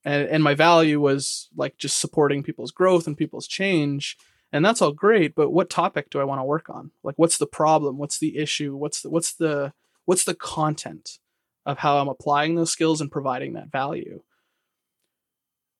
[0.04, 4.18] And, and my value was like just supporting people's growth and people's change
[4.56, 6.92] and that's all great but what topic do i want to work on?
[7.04, 7.98] Like what's the problem?
[7.98, 8.74] What's the issue?
[8.74, 9.74] What's the what's the
[10.06, 11.20] what's the content
[11.66, 14.22] of how i'm applying those skills and providing that value?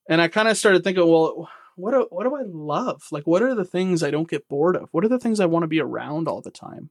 [0.10, 3.04] And i kind of started thinking well what do, what do i love?
[3.12, 4.90] Like what are the things i don't get bored of?
[4.92, 6.90] What are the things i want to be around all the time?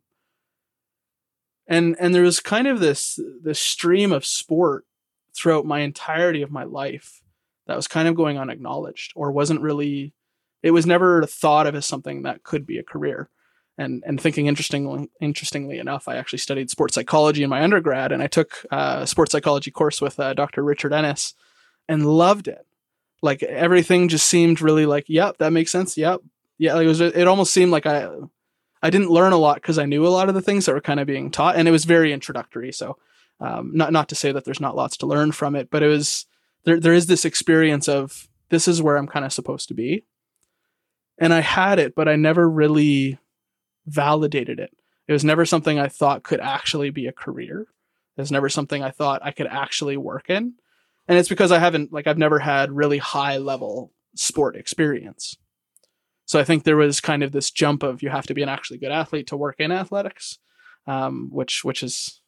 [1.66, 4.86] And and there was kind of this this stream of sport
[5.36, 7.20] throughout my entirety of my life
[7.66, 10.14] that was kind of going unacknowledged or wasn't really
[10.64, 13.29] it was never thought of as something that could be a career.
[13.77, 18.22] And and thinking interestingly interestingly enough, I actually studied sports psychology in my undergrad, and
[18.22, 20.62] I took a sports psychology course with uh, Dr.
[20.62, 21.35] Richard Ennis,
[21.88, 22.64] and loved it.
[23.20, 25.96] Like everything just seemed really like, yep, that makes sense.
[25.96, 26.20] Yep,
[26.57, 26.74] yeah.
[26.74, 27.00] Like it was.
[27.00, 28.09] It almost seemed like I
[28.81, 30.81] I didn't learn a lot because I knew a lot of the things that were
[30.81, 32.70] kind of being taught, and it was very introductory.
[32.70, 32.96] So,
[33.40, 35.88] um, not not to say that there's not lots to learn from it, but it
[35.88, 36.27] was
[36.62, 36.79] there.
[36.79, 40.05] There is this experience of this is where I'm kind of supposed to be,
[41.18, 43.18] and I had it, but I never really
[43.87, 44.77] validated it.
[45.07, 47.66] It was never something I thought could actually be a career.
[48.16, 50.55] It was never something I thought I could actually work in.
[51.07, 55.37] And it's because I haven't, like, I've never had really high level sport experience.
[56.27, 58.48] So I think there was kind of this jump of you have to be an
[58.48, 60.38] actually good athlete to work in athletics,
[60.87, 62.22] um, which which is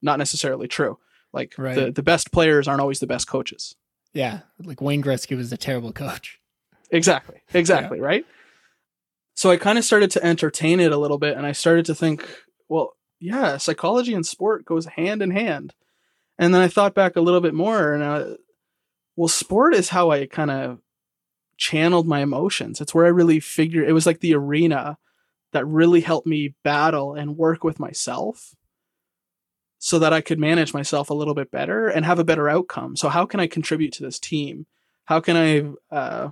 [0.00, 0.98] not necessarily true.
[1.32, 1.74] Like right.
[1.74, 3.74] the the best players aren't always the best coaches.
[4.12, 6.38] Yeah, like Wayne Gretzky was a terrible coach.
[6.92, 7.40] Exactly.
[7.52, 7.98] Exactly.
[7.98, 8.04] Yeah.
[8.04, 8.26] Right.
[9.34, 11.94] So I kind of started to entertain it a little bit and I started to
[11.94, 12.28] think,
[12.68, 15.74] well, yeah, psychology and sport goes hand in hand.
[16.38, 18.36] And then I thought back a little bit more and uh,
[19.16, 20.78] well, sport is how I kind of
[21.56, 22.80] channeled my emotions.
[22.80, 24.98] It's where I really figured it was like the arena
[25.52, 28.54] that really helped me battle and work with myself
[29.78, 32.96] so that I could manage myself a little bit better and have a better outcome.
[32.96, 34.66] So how can I contribute to this team?
[35.06, 36.30] How can I uh,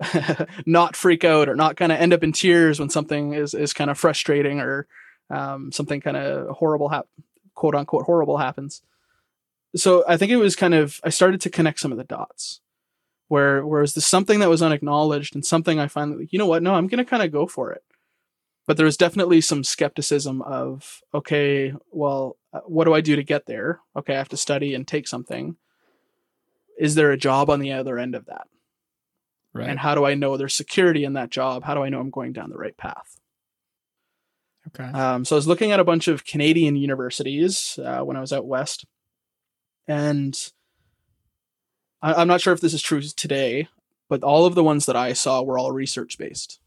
[0.66, 3.72] not freak out or not kind of end up in tears when something is is
[3.72, 4.86] kind of frustrating or
[5.30, 7.08] um, something kind of horrible hap-
[7.54, 8.82] quote unquote horrible happens.
[9.76, 12.60] So I think it was kind of I started to connect some of the dots
[13.28, 16.74] where whereas there's something that was unacknowledged and something I finally you know what no
[16.74, 17.82] I'm gonna kind of go for it.
[18.66, 23.24] But there was definitely some skepticism of okay well uh, what do I do to
[23.24, 23.80] get there?
[23.96, 25.56] Okay I have to study and take something.
[26.78, 28.48] Is there a job on the other end of that?
[29.54, 29.68] Right.
[29.70, 31.62] And how do I know there's security in that job?
[31.62, 33.20] How do I know I'm going down the right path?
[34.68, 34.84] Okay.
[34.84, 38.32] Um, so I was looking at a bunch of Canadian universities uh, when I was
[38.32, 38.84] out west,
[39.86, 40.36] and
[42.02, 43.68] I- I'm not sure if this is true today,
[44.08, 46.58] but all of the ones that I saw were all research based.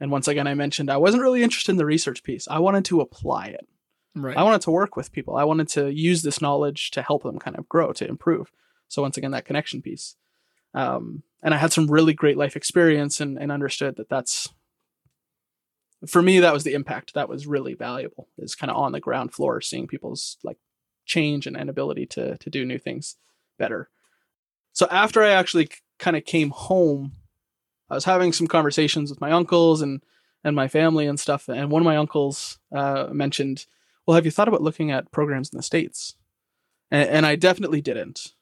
[0.00, 2.48] And once again, I mentioned I wasn't really interested in the research piece.
[2.48, 3.66] I wanted to apply it.
[4.14, 4.36] Right.
[4.36, 5.36] I wanted to work with people.
[5.36, 8.50] I wanted to use this knowledge to help them kind of grow, to improve.
[8.88, 10.16] So once again, that connection piece.
[10.74, 14.48] Um, and I had some really great life experience and, and understood that that's
[16.06, 19.00] for me that was the impact that was really valuable is kind of on the
[19.00, 20.56] ground floor seeing people's like
[21.04, 23.16] change and, and ability to to do new things
[23.58, 23.88] better.
[24.72, 25.68] So after i actually
[25.98, 27.12] kind of came home
[27.90, 30.02] i was having some conversations with my uncles and
[30.42, 33.66] and my family and stuff and one of my uncles uh, mentioned
[34.06, 36.14] well have you thought about looking at programs in the states?
[36.90, 38.32] And, and i definitely didn't.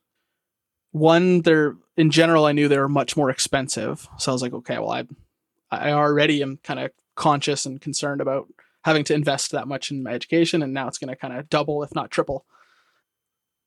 [0.93, 4.55] One they're in general i knew they were much more expensive so i was like
[4.55, 5.05] okay well i
[5.71, 8.49] i already am kind of conscious and concerned about
[8.85, 11.51] having to invest that much in my education and now it's going to kind of
[11.51, 12.47] double if not triple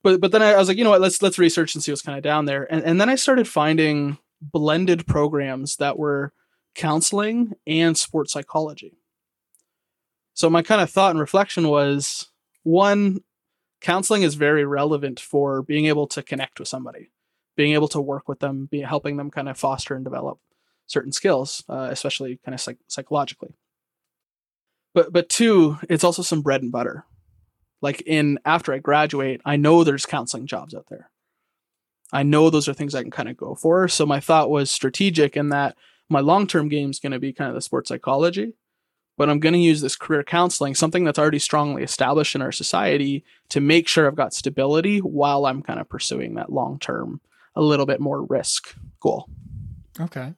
[0.04, 1.92] but but then I, I was like, you know what, let's let's research and see
[1.92, 2.72] what's kind of down there.
[2.72, 6.34] And and then I started finding blended programs that were
[6.74, 8.98] counseling and sports psychology.
[10.34, 12.30] So my kind of thought and reflection was
[12.64, 13.22] one,
[13.82, 17.11] counseling is very relevant for being able to connect with somebody,
[17.56, 20.40] being able to work with them, be helping them kind of foster and develop
[20.88, 23.56] certain skills, uh, especially kind of psych- psychologically.
[24.94, 27.06] But but two, it's also some bread and butter.
[27.82, 31.10] Like in after I graduate, I know there's counseling jobs out there.
[32.14, 33.88] I know those are things I can kind of go for.
[33.88, 35.78] So my thought was strategic in that
[36.10, 38.54] my long term game is going to be kind of the sports psychology,
[39.18, 42.52] but I'm going to use this career counseling, something that's already strongly established in our
[42.52, 47.22] society, to make sure I've got stability while I'm kind of pursuing that long term,
[47.56, 49.30] a little bit more risk goal.
[50.00, 50.34] Okay.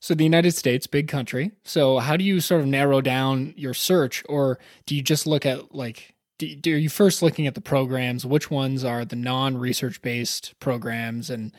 [0.00, 1.52] So the United States, big country.
[1.64, 5.46] So how do you sort of narrow down your search, or do you just look
[5.46, 8.24] at like do, do, are you first looking at the programs?
[8.24, 11.30] Which ones are the non-research based programs?
[11.30, 11.52] And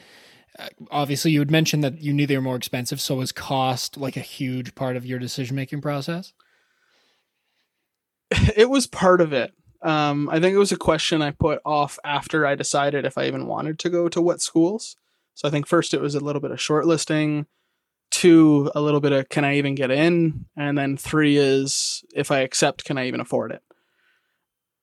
[0.57, 3.01] uh, obviously, you had mentioned that you knew they were more expensive.
[3.01, 6.33] So was cost like a huge part of your decision making process?
[8.55, 9.53] It was part of it.
[9.81, 13.25] Um, I think it was a question I put off after I decided if I
[13.27, 14.97] even wanted to go to what schools.
[15.35, 17.45] So I think first it was a little bit of shortlisting,
[18.11, 22.31] two a little bit of can I even get in, and then three is if
[22.31, 23.61] I accept, can I even afford it?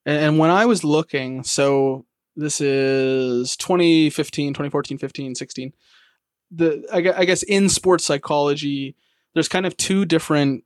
[0.07, 5.73] And when I was looking, so this is 2015, 2014, 15, 16.
[6.53, 8.95] The I guess in sports psychology,
[9.35, 10.65] there's kind of two different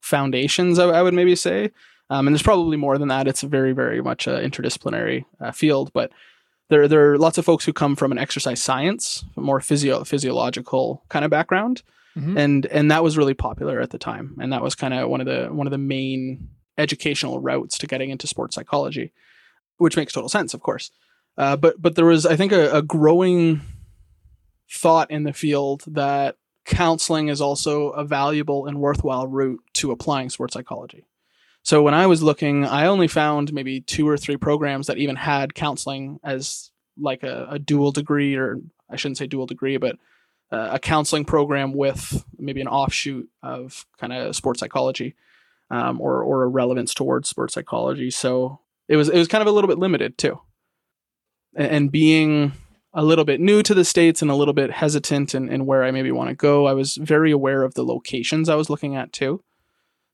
[0.00, 0.78] foundations.
[0.78, 1.70] I, would maybe say,
[2.10, 3.26] um, and there's probably more than that.
[3.26, 6.12] It's a very, very much an interdisciplinary uh, field, but
[6.68, 11.02] there there are lots of folks who come from an exercise science, more physio physiological
[11.08, 11.82] kind of background,
[12.16, 12.36] mm-hmm.
[12.36, 15.20] and and that was really popular at the time, and that was kind of one
[15.20, 16.48] of the one of the main
[16.78, 19.12] educational routes to getting into sports psychology,
[19.78, 20.90] which makes total sense, of course.
[21.38, 23.60] Uh, but but there was, I think, a, a growing
[24.70, 30.30] thought in the field that counseling is also a valuable and worthwhile route to applying
[30.30, 31.04] sports psychology.
[31.66, 35.16] So when I was looking, I only found maybe two or three programs that even
[35.16, 39.96] had counseling as like a, a dual degree, or I shouldn't say dual degree, but
[40.52, 45.16] uh, a counseling program with maybe an offshoot of kind of sports psychology
[45.68, 48.12] um, or or a relevance towards sports psychology.
[48.12, 50.38] So it was it was kind of a little bit limited too.
[51.56, 52.52] And, and being
[52.94, 55.90] a little bit new to the states and a little bit hesitant and where I
[55.90, 59.12] maybe want to go, I was very aware of the locations I was looking at
[59.12, 59.42] too.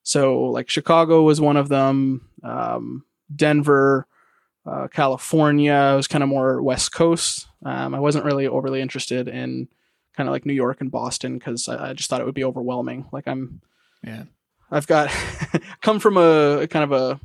[0.02, 4.06] So like Chicago was one of them, um, Denver,
[4.66, 7.48] uh, California was kind of more West Coast.
[7.64, 9.68] Um, I wasn't really overly interested in
[10.16, 12.44] kind of like New York and Boston because I, I, just thought it would be
[12.44, 13.06] overwhelming.
[13.12, 13.60] Like I'm,
[14.04, 14.24] yeah,
[14.70, 15.10] I've got
[15.80, 17.20] come from a, a, kind of a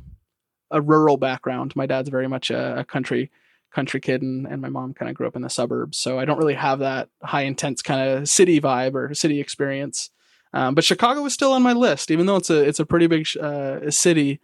[0.72, 1.76] a rural background.
[1.76, 3.32] My dad's very much a, a country
[3.72, 5.98] country kid, and, and my mom kind of grew up in the suburbs.
[5.98, 10.10] So I don't really have that high intense kind of city vibe or city experience.
[10.58, 13.06] Um, but Chicago was still on my list, even though it's a it's a pretty
[13.06, 14.40] big uh, city.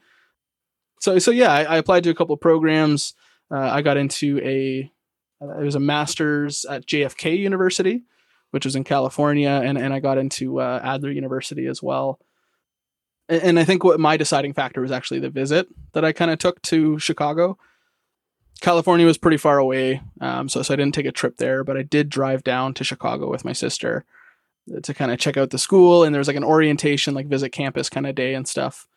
[0.99, 3.15] So so yeah, I, I applied to a couple programs.
[3.49, 4.91] Uh, I got into a
[5.41, 8.03] uh, it was a master's at JFK University,
[8.51, 12.19] which was in California, and and I got into uh, Adler University as well
[13.29, 16.39] and I think what my deciding factor was actually the visit that I kind of
[16.39, 17.57] took to Chicago.
[18.59, 21.77] California was pretty far away, um, so so I didn't take a trip there, but
[21.77, 24.05] I did drive down to Chicago with my sister
[24.83, 27.49] to kind of check out the school, and there was like an orientation, like visit
[27.49, 28.87] campus kind of day and stuff.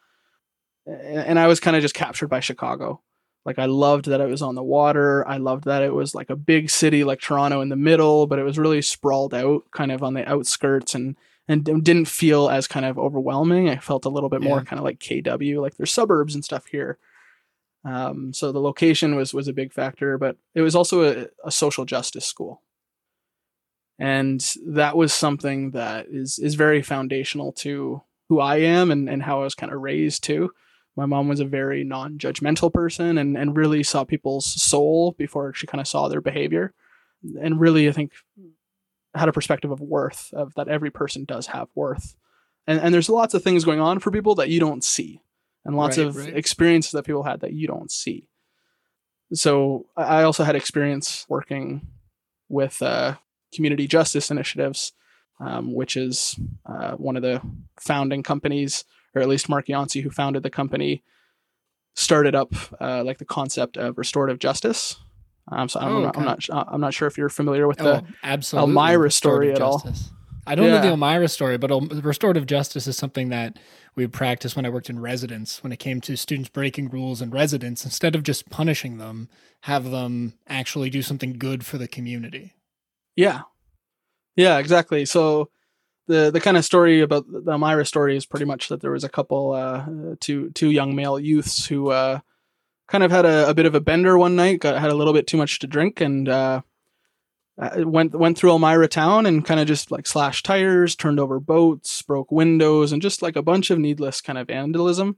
[0.87, 3.01] And I was kind of just captured by Chicago.
[3.45, 5.27] Like I loved that it was on the water.
[5.27, 8.39] I loved that it was like a big city like Toronto in the middle, but
[8.39, 11.17] it was really sprawled out, kind of on the outskirts and
[11.49, 13.69] and didn't feel as kind of overwhelming.
[13.69, 16.67] I felt a little bit more kind of like KW, like there's suburbs and stuff
[16.67, 16.99] here.
[17.85, 21.53] Um, so the location was was a big factor, but it was also a, a
[21.53, 22.63] social justice school,
[23.99, 29.23] and that was something that is is very foundational to who I am and and
[29.23, 30.53] how I was kind of raised too.
[30.97, 35.67] My mom was a very non-judgmental person and and really saw people's soul before she
[35.67, 36.75] kind of saw their behavior,
[37.41, 38.13] and really I think
[39.15, 42.17] had a perspective of worth of that every person does have worth
[42.67, 45.21] and and there's lots of things going on for people that you don't see
[45.65, 46.37] and lots right, of right.
[46.37, 48.29] experiences that people had that you don't see
[49.33, 51.87] so i also had experience working
[52.49, 53.17] with uh,
[53.57, 54.93] community justice initiatives
[55.41, 57.41] um, which is uh, one of the
[57.81, 58.85] founding companies
[59.15, 61.03] or at least mark Yantzi who founded the company
[61.95, 64.97] started up uh, like the concept of restorative justice
[65.49, 66.21] um, so I'm, oh, not, okay.
[66.21, 68.75] I'm, not, I'm not sure if you're familiar with the oh, absolutely.
[68.75, 69.83] Elmira story at all.
[70.47, 70.93] I don't know the Yeah.
[70.93, 71.71] Elmira story, but
[72.05, 73.59] restorative justice is something that
[73.97, 75.63] we practiced when I worked in residence.
[75.63, 79.29] When it came to students breaking rules in residence, instead of just punishing them,
[79.63, 82.55] have them actually do something good for the community.
[83.17, 83.43] Yeah.
[84.37, 85.05] Yeah, exactly.
[85.07, 85.51] So
[86.07, 89.03] the the kind of story about the Elmira story is pretty much that there was
[89.05, 89.85] a couple uh
[90.21, 92.21] two two young male youths who uh
[92.87, 95.13] kind of had a, a bit of a bender one night, got had a little
[95.13, 96.61] bit too much to drink and uh
[97.59, 101.41] uh, went went through Elmira town and kind of just like slashed tires, turned over
[101.41, 105.17] boats, broke windows, and just like a bunch of needless kind of vandalism.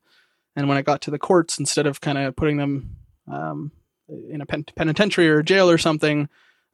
[0.54, 2.96] And when it got to the courts, instead of kind of putting them
[3.30, 3.72] um,
[4.08, 6.28] in a pen- penitentiary or jail or something,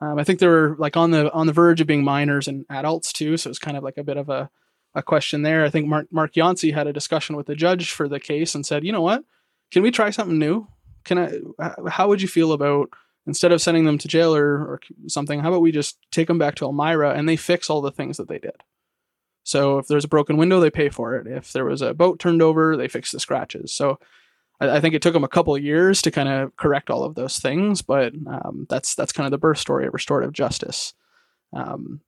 [0.05, 2.67] um, I think they were like on the on the verge of being minors and
[2.69, 3.37] adults too.
[3.37, 4.51] So it's kind of like a bit of a,
[4.95, 5.65] a question there.
[5.65, 8.67] I think Mark Mark Yantzi had a discussion with the judge for the case and
[8.67, 9.25] said, you know what,
[9.71, 10.67] can we try something new?
[11.05, 11.89] Can I?
[11.89, 12.91] How would you feel about
[13.27, 15.41] instead of sending them to jail or, or something?
[15.41, 18.19] How about we just take them back to Elmira and they fix all the things
[18.19, 18.63] that they did?
[19.45, 21.27] So if there's a broken window, they pay for it.
[21.27, 23.73] If there was a boat turned over, they fix the scratches.
[23.73, 23.99] So
[24.61, 27.05] I, I think it took them a couple of years to kind of correct all
[27.05, 30.95] of those things, but um, that's that's kind of the birth story of restorative justice.
[31.53, 32.01] Um,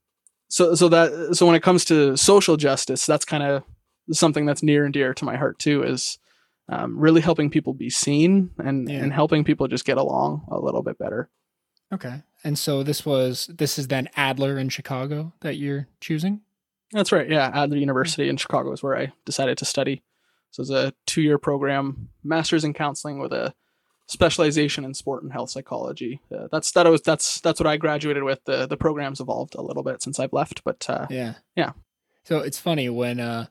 [0.49, 3.63] so so that so when it comes to social justice, that's kind of
[4.13, 5.83] something that's near and dear to my heart too.
[5.83, 6.19] Is
[6.69, 9.03] um, really helping people be seen and Yeah.
[9.03, 11.29] and helping people just get along a little bit better.
[11.93, 12.23] Okay.
[12.45, 16.41] And so this was this is then Adler in Chicago that you're choosing?
[16.93, 17.29] That's right.
[17.29, 20.03] Yeah, Adler University in Chicago is where I decided to study.
[20.57, 23.53] So it's a two-year program, master's in counseling with a
[24.09, 26.23] specialization in sport and health psychology.
[26.35, 28.43] Uh, that's that was that's that's what I graduated with.
[28.47, 31.35] The the program's evolved a little bit since I've left, but uh, Yeah.
[31.57, 31.73] Yeah.
[32.25, 33.49] So it's funny when uh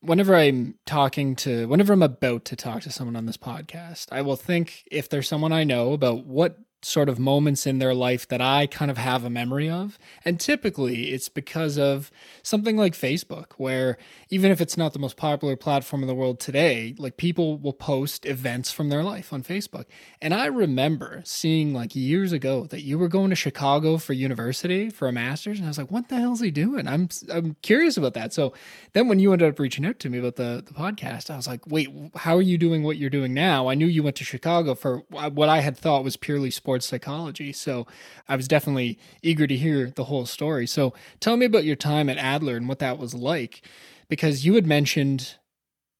[0.00, 4.22] whenever I'm talking to whenever I'm about to talk to someone on this podcast, I
[4.22, 8.28] will think if there's someone I know about what sort of moments in their life
[8.28, 9.98] that I kind of have a memory of.
[10.24, 12.10] And typically it's because of
[12.42, 13.96] something like Facebook, where
[14.30, 17.72] even if it's not the most popular platform in the world today, like people will
[17.72, 19.84] post events from their life on Facebook.
[20.20, 24.90] And I remember seeing like years ago that you were going to Chicago for university
[24.90, 25.58] for a master's.
[25.58, 26.86] And I was like, what the hell is he doing?
[26.86, 28.32] I'm, I'm curious about that.
[28.32, 28.52] So
[28.92, 31.46] then when you ended up reaching out to me about the, the podcast, I was
[31.46, 33.68] like, wait, how are you doing what you're doing now?
[33.68, 37.52] I knew you went to Chicago for what I had thought was purely sports psychology.
[37.52, 37.86] So
[38.28, 40.66] I was definitely eager to hear the whole story.
[40.66, 43.62] So tell me about your time at Adler and what that was like,
[44.08, 45.36] because you had mentioned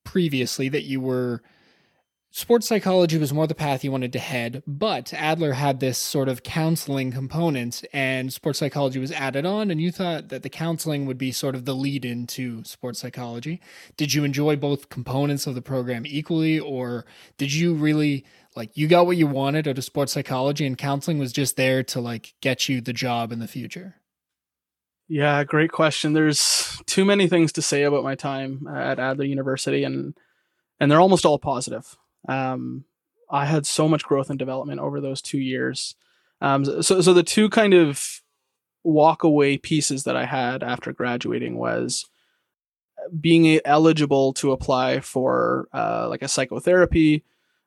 [0.04, 1.42] previously that you were
[2.36, 6.28] sports psychology was more the path you wanted to head, but Adler had this sort
[6.28, 11.06] of counseling component and sports psychology was added on and you thought that the counseling
[11.06, 13.60] would be sort of the lead into sports psychology.
[13.96, 17.06] Did you enjoy both components of the program equally or
[17.38, 18.24] did you really
[18.56, 21.82] like you got what you wanted out of sports psychology and counseling was just there
[21.84, 23.96] to like get you the job in the future?
[25.08, 26.12] Yeah, great question.
[26.12, 30.14] There's too many things to say about my time at Adler University, and
[30.80, 31.96] and they're almost all positive.
[32.28, 32.84] Um,
[33.30, 35.94] I had so much growth and development over those two years.
[36.40, 38.22] Um, so so the two kind of
[38.82, 42.06] walk away pieces that I had after graduating was
[43.20, 47.24] being eligible to apply for uh, like a psychotherapy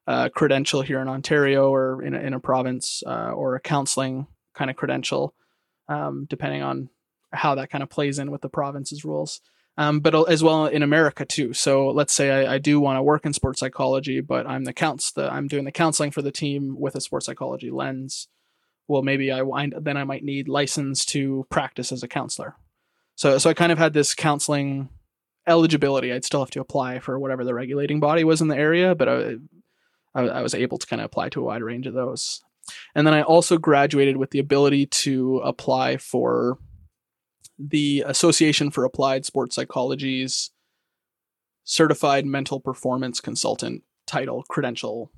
[0.08, 4.26] uh, credential here in Ontario or in a, in a province uh, or a counseling
[4.56, 5.36] kind of credential,
[5.90, 6.90] um, depending on
[7.34, 9.42] how that kind of plays in with the province's rules.
[9.80, 11.54] Um, but as well in America too.
[11.54, 14.74] So let's say I, I do want to work in sports psychology, but I'm the
[14.74, 18.28] counts the I'm doing the counseling for the team with a sports psychology lens.
[18.88, 22.56] Well, maybe I wind then I might need license to practice as a counselor.
[23.16, 24.90] So so I kind of had this counseling
[25.46, 26.12] eligibility.
[26.12, 29.08] I'd still have to apply for whatever the regulating body was in the area, but
[29.08, 29.36] I,
[30.18, 32.42] I, I was able to kind of apply to a wide range of those.
[32.96, 36.58] And then I also graduated with the ability to apply for
[37.58, 40.52] the Association for Applied Sports Psychology's
[41.64, 45.12] Certified Mental Performance Consultant title credential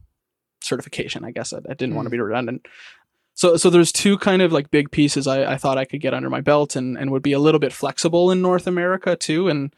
[0.62, 1.24] certification.
[1.24, 2.18] I guess I, I didn't want to hmm.
[2.18, 2.68] be redundant.
[3.34, 6.14] So, so there's two kind of like big pieces I, I thought I could get
[6.14, 9.47] under my belt and, and would be a little bit flexible in North America too,
[9.47, 9.74] and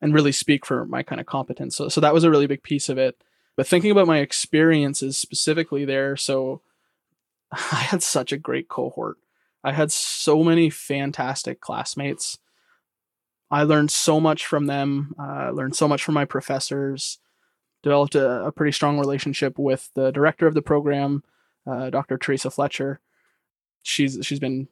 [0.00, 1.76] and really speak for my kind of competence.
[1.76, 3.22] So, so that was a really big piece of it.
[3.56, 6.60] But thinking about my experiences specifically there, so
[7.52, 9.16] I had such a great cohort.
[9.64, 12.38] I had so many fantastic classmates.
[13.50, 15.14] I learned so much from them.
[15.18, 17.18] I uh, learned so much from my professors.
[17.82, 21.22] Developed a, a, pretty strong relationship with the director of the program,
[21.66, 22.18] uh, Dr.
[22.18, 23.00] Teresa Fletcher.
[23.82, 24.66] She's she's been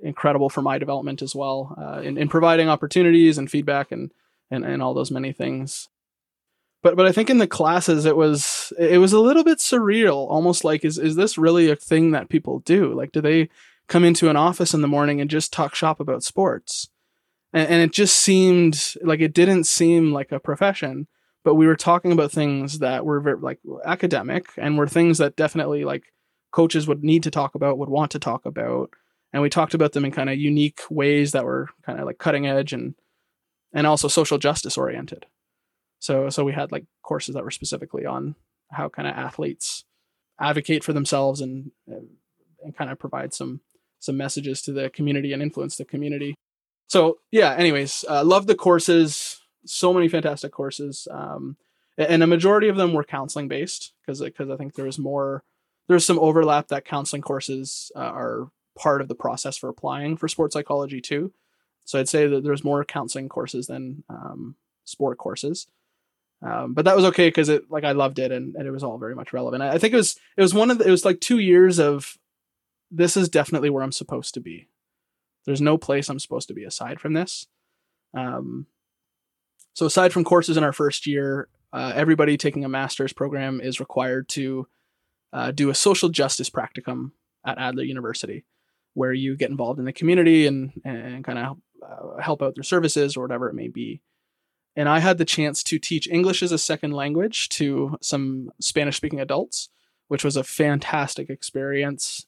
[0.00, 4.10] incredible for my development as well uh, in, in providing opportunities and feedback and,
[4.50, 5.88] and and all those many things.
[6.82, 10.28] But but I think in the classes it was it was a little bit surreal,
[10.30, 12.94] almost like is is this really a thing that people do?
[12.94, 13.48] Like, do they
[13.90, 16.88] come into an office in the morning and just talk shop about sports.
[17.52, 21.06] and, and it just seemed like it didn't seem like a profession
[21.42, 25.36] but we were talking about things that were very like academic and were things that
[25.36, 26.04] definitely like
[26.52, 28.90] coaches would need to talk about would want to talk about
[29.32, 32.18] and we talked about them in kind of unique ways that were kind of like
[32.18, 32.94] cutting edge and
[33.72, 35.26] and also social justice oriented
[36.00, 38.34] so so we had like courses that were specifically on
[38.72, 39.84] how kind of athletes
[40.40, 43.60] advocate for themselves and and kind of provide some
[44.00, 46.34] some messages to the community and influence the community.
[46.88, 49.40] So yeah anyways uh, love the courses.
[49.66, 51.06] So many fantastic courses.
[51.10, 51.56] Um,
[51.98, 55.44] and a majority of them were counseling based because because i think there was more
[55.86, 58.48] there's some overlap that counseling courses uh, are
[58.78, 61.30] part of the process for applying for sports psychology too.
[61.84, 65.66] So i'd say that there's more counseling courses than um, sport courses
[66.42, 68.82] um, but that was okay because it like i loved it and, and it was
[68.82, 69.62] all very much relevant.
[69.62, 71.78] I, I think it was it was one of the, it was like two years
[71.78, 72.16] of
[72.90, 74.68] this is definitely where i'm supposed to be.
[75.46, 77.46] There's no place i'm supposed to be aside from this.
[78.16, 78.66] Um,
[79.74, 83.80] so aside from courses in our first year, uh, everybody taking a master's program is
[83.80, 84.66] required to
[85.32, 87.12] uh, do a social justice practicum
[87.46, 88.44] at Adler University,
[88.94, 92.64] where you get involved in the community and and kind of uh, help out their
[92.64, 94.00] services or whatever it may be.
[94.76, 98.96] And I had the chance to teach English as a second language to some Spanish
[98.96, 99.68] speaking adults,
[100.08, 102.26] which was a fantastic experience.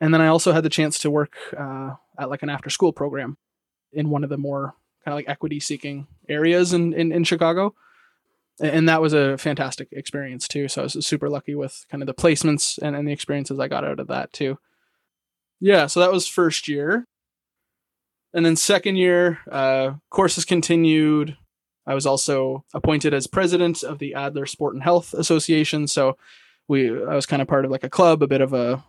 [0.00, 2.92] And then I also had the chance to work uh, at like an after school
[2.92, 3.38] program
[3.92, 4.74] in one of the more
[5.04, 7.74] kind of like equity seeking areas in, in, in Chicago.
[8.60, 10.68] And that was a fantastic experience too.
[10.68, 13.68] So I was super lucky with kind of the placements and, and the experiences I
[13.68, 14.58] got out of that too.
[15.60, 17.06] Yeah, so that was first year.
[18.34, 21.36] And then second year, uh, courses continued.
[21.86, 25.86] I was also appointed as president of the Adler Sport and Health Association.
[25.86, 26.16] So
[26.68, 28.84] we, I was kind of part of like a club, a bit of a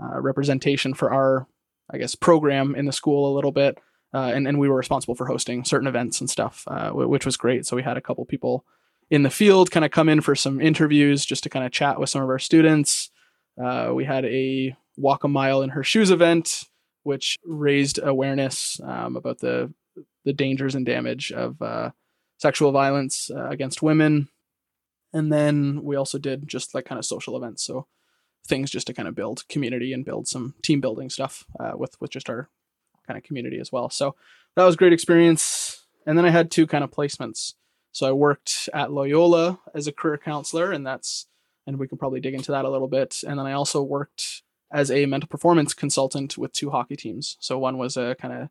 [0.00, 1.46] uh, representation for our,
[1.90, 3.78] I guess, program in the school a little bit
[4.14, 7.36] uh, and and we were responsible for hosting certain events and stuff, uh, which was
[7.36, 7.66] great.
[7.66, 8.64] So we had a couple people
[9.10, 11.98] in the field kind of come in for some interviews just to kind of chat
[11.98, 13.10] with some of our students.
[13.62, 16.64] Uh, we had a walk a mile in her shoes event,
[17.02, 19.72] which raised awareness um, about the
[20.24, 21.90] the dangers and damage of uh,
[22.42, 24.28] sexual violence uh, against women.
[25.12, 27.86] And then we also did just like kind of social events, so
[28.48, 31.94] things just to kind of build community and build some team building stuff uh, with
[32.00, 32.48] with just our
[33.06, 33.88] kind of community as well.
[33.90, 34.16] So
[34.56, 35.86] that was great experience.
[36.04, 37.54] And then I had two kind of placements.
[37.92, 41.26] So I worked at Loyola as a career counselor, and that's
[41.66, 43.22] and we can probably dig into that a little bit.
[43.24, 47.36] And then I also worked as a mental performance consultant with two hockey teams.
[47.38, 48.48] So one was a kind of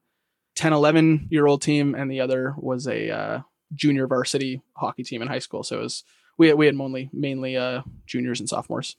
[0.56, 3.40] 10, 11 year old team, and the other was a uh,
[3.74, 5.64] junior varsity hockey team in high school.
[5.64, 6.04] So it was
[6.38, 8.96] we had, we had mainly mainly uh, juniors and sophomores.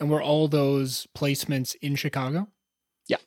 [0.00, 2.48] And were all those placements in Chicago?
[3.06, 3.18] Yeah.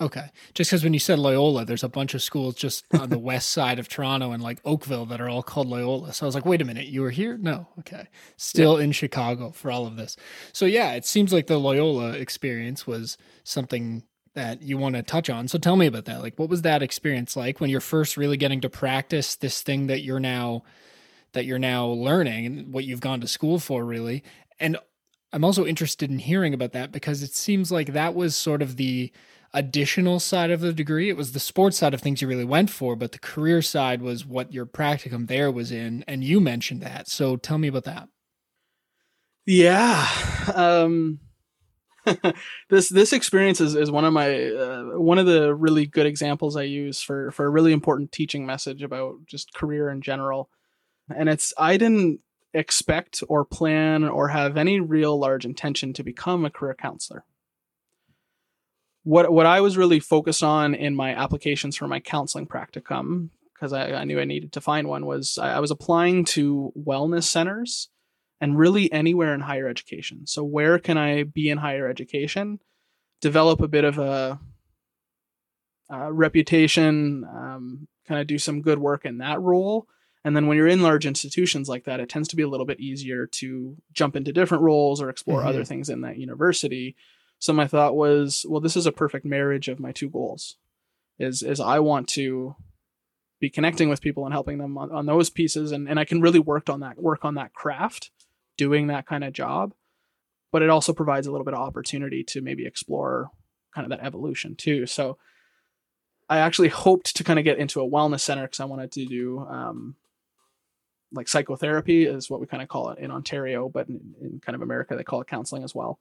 [0.00, 0.30] Okay.
[0.54, 3.50] Just because when you said Loyola, there's a bunch of schools just on the west
[3.50, 6.14] side of Toronto and like Oakville that are all called Loyola.
[6.14, 7.36] So I was like, wait a minute, you were here?
[7.36, 7.68] No.
[7.80, 8.06] Okay.
[8.38, 8.84] Still yeah.
[8.84, 10.16] in Chicago for all of this.
[10.52, 14.02] So yeah, it seems like the Loyola experience was something
[14.38, 15.48] that you want to touch on.
[15.48, 16.22] So tell me about that.
[16.22, 19.88] Like, what was that experience like when you're first really getting to practice this thing
[19.88, 20.62] that you're now
[21.32, 24.22] that you're now learning and what you've gone to school for really?
[24.60, 24.78] And
[25.32, 28.76] I'm also interested in hearing about that because it seems like that was sort of
[28.76, 29.12] the
[29.52, 31.08] additional side of the degree.
[31.08, 34.02] It was the sports side of things you really went for, but the career side
[34.02, 36.04] was what your practicum there was in.
[36.06, 37.08] And you mentioned that.
[37.08, 38.08] So tell me about that.
[39.46, 40.06] Yeah.
[40.54, 41.20] Um,
[42.70, 46.56] this this experience is, is one of my uh, one of the really good examples
[46.56, 50.50] I use for for a really important teaching message about just career in general.
[51.14, 52.20] And it's I didn't
[52.54, 57.24] expect or plan or have any real large intention to become a career counselor
[59.08, 63.72] what what I was really focused on in my applications for my counseling practicum, because
[63.72, 67.24] I, I, knew I needed to find one, was I, I was applying to wellness
[67.24, 67.88] centers
[68.40, 70.26] and really anywhere in higher education.
[70.26, 72.60] So where can I be in higher education,
[73.20, 74.38] develop a bit of a,
[75.90, 79.86] a reputation, um, kind of do some good work in that role.
[80.24, 82.66] And then when you're in large institutions like that, it tends to be a little
[82.66, 85.48] bit easier to jump into different roles or explore mm-hmm.
[85.48, 86.96] other things in that university
[87.38, 90.56] so my thought was, well, this is a perfect marriage of my two goals.
[91.18, 92.54] Is is I want to
[93.40, 96.20] be connecting with people and helping them on, on those pieces and, and I can
[96.20, 98.10] really work on that work on that craft,
[98.58, 99.72] doing that kind of job.
[100.52, 103.30] But it also provides a little bit of opportunity to maybe explore
[103.74, 104.86] kind of that evolution too.
[104.86, 105.16] So
[106.28, 109.06] I actually hoped to kind of get into a wellness center because I wanted to
[109.06, 109.96] do um,
[111.12, 114.54] like psychotherapy is what we kind of call it in Ontario, but in, in, kind
[114.56, 115.98] of America they call it counseling as well.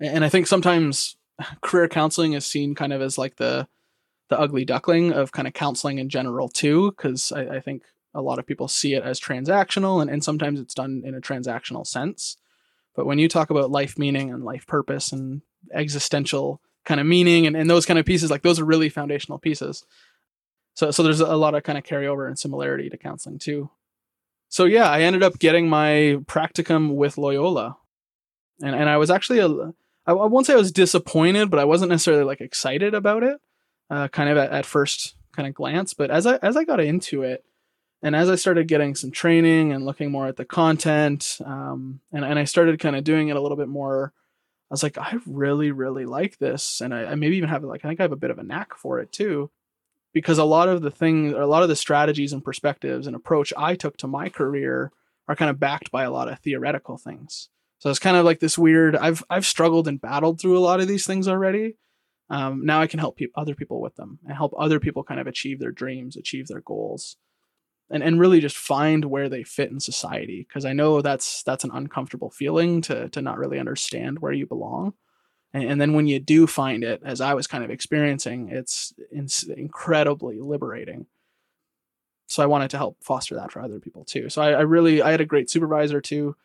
[0.00, 1.16] And I think sometimes
[1.60, 3.68] career counseling is seen kind of as like the
[4.28, 7.82] the ugly duckling of kind of counseling in general too, because I, I think
[8.16, 11.20] a lot of people see it as transactional and, and sometimes it's done in a
[11.20, 12.36] transactional sense.
[12.94, 15.42] But when you talk about life meaning and life purpose and
[15.72, 19.38] existential kind of meaning and, and those kind of pieces, like those are really foundational
[19.38, 19.84] pieces.
[20.74, 23.70] So so there's a lot of kind of carryover and similarity to counseling too.
[24.48, 27.76] So yeah, I ended up getting my practicum with Loyola.
[28.62, 29.72] And and I was actually a
[30.06, 33.38] I won't say I was disappointed, but I wasn't necessarily like excited about it,
[33.90, 35.94] uh, kind of at, at first kind of glance.
[35.94, 37.44] But as I as I got into it,
[38.02, 42.24] and as I started getting some training and looking more at the content, um, and
[42.24, 44.12] and I started kind of doing it a little bit more,
[44.70, 47.84] I was like, I really really like this, and I, I maybe even have like
[47.84, 49.50] I think I have a bit of a knack for it too,
[50.12, 53.52] because a lot of the things, a lot of the strategies and perspectives and approach
[53.56, 54.92] I took to my career
[55.28, 57.48] are kind of backed by a lot of theoretical things.
[57.78, 58.96] So it's kind of like this weird.
[58.96, 61.76] I've I've struggled and battled through a lot of these things already.
[62.28, 65.20] Um, now I can help pe- other people with them and help other people kind
[65.20, 67.16] of achieve their dreams, achieve their goals,
[67.90, 70.46] and and really just find where they fit in society.
[70.48, 74.46] Because I know that's that's an uncomfortable feeling to to not really understand where you
[74.46, 74.94] belong.
[75.52, 78.92] And, and then when you do find it, as I was kind of experiencing, it's,
[79.10, 81.06] it's incredibly liberating
[82.26, 84.28] so I wanted to help foster that for other people too.
[84.28, 86.36] So I, I really I had a great supervisor too.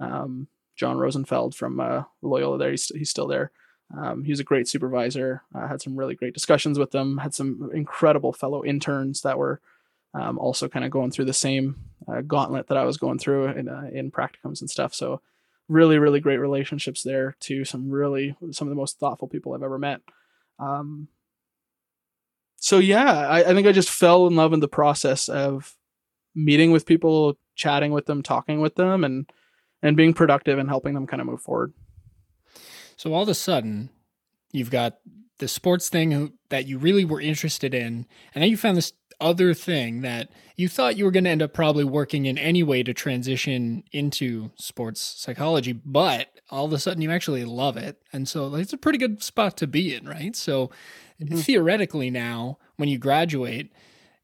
[0.00, 2.70] Um, John Rosenfeld from uh, Loyola there.
[2.70, 3.50] He's, he's still there.
[3.96, 5.42] Um, he was a great supervisor.
[5.54, 7.18] I had some really great discussions with them.
[7.18, 9.60] Had some incredible fellow interns that were
[10.14, 13.48] um, also kind of going through the same uh, gauntlet that I was going through
[13.48, 14.94] in uh, in practicums and stuff.
[14.94, 15.20] So
[15.68, 19.62] really, really great relationships there to Some really some of the most thoughtful people I've
[19.62, 20.00] ever met.
[20.58, 21.08] Um,
[22.56, 25.76] so yeah, I, I think I just fell in love in the process of
[26.34, 29.30] meeting with people, chatting with them, talking with them, and
[29.82, 31.72] and being productive and helping them kind of move forward.
[32.96, 33.90] So all of a sudden,
[34.50, 34.98] you've got
[35.38, 39.52] the sports thing that you really were interested in, and then you found this other
[39.54, 42.94] thing that you thought you were going to end up probably working in anyway to
[42.94, 48.00] transition into sports psychology, but all of a sudden you actually love it.
[48.12, 50.34] And so it's a pretty good spot to be in, right?
[50.36, 50.70] So
[51.20, 51.36] mm-hmm.
[51.36, 53.72] theoretically now, when you graduate,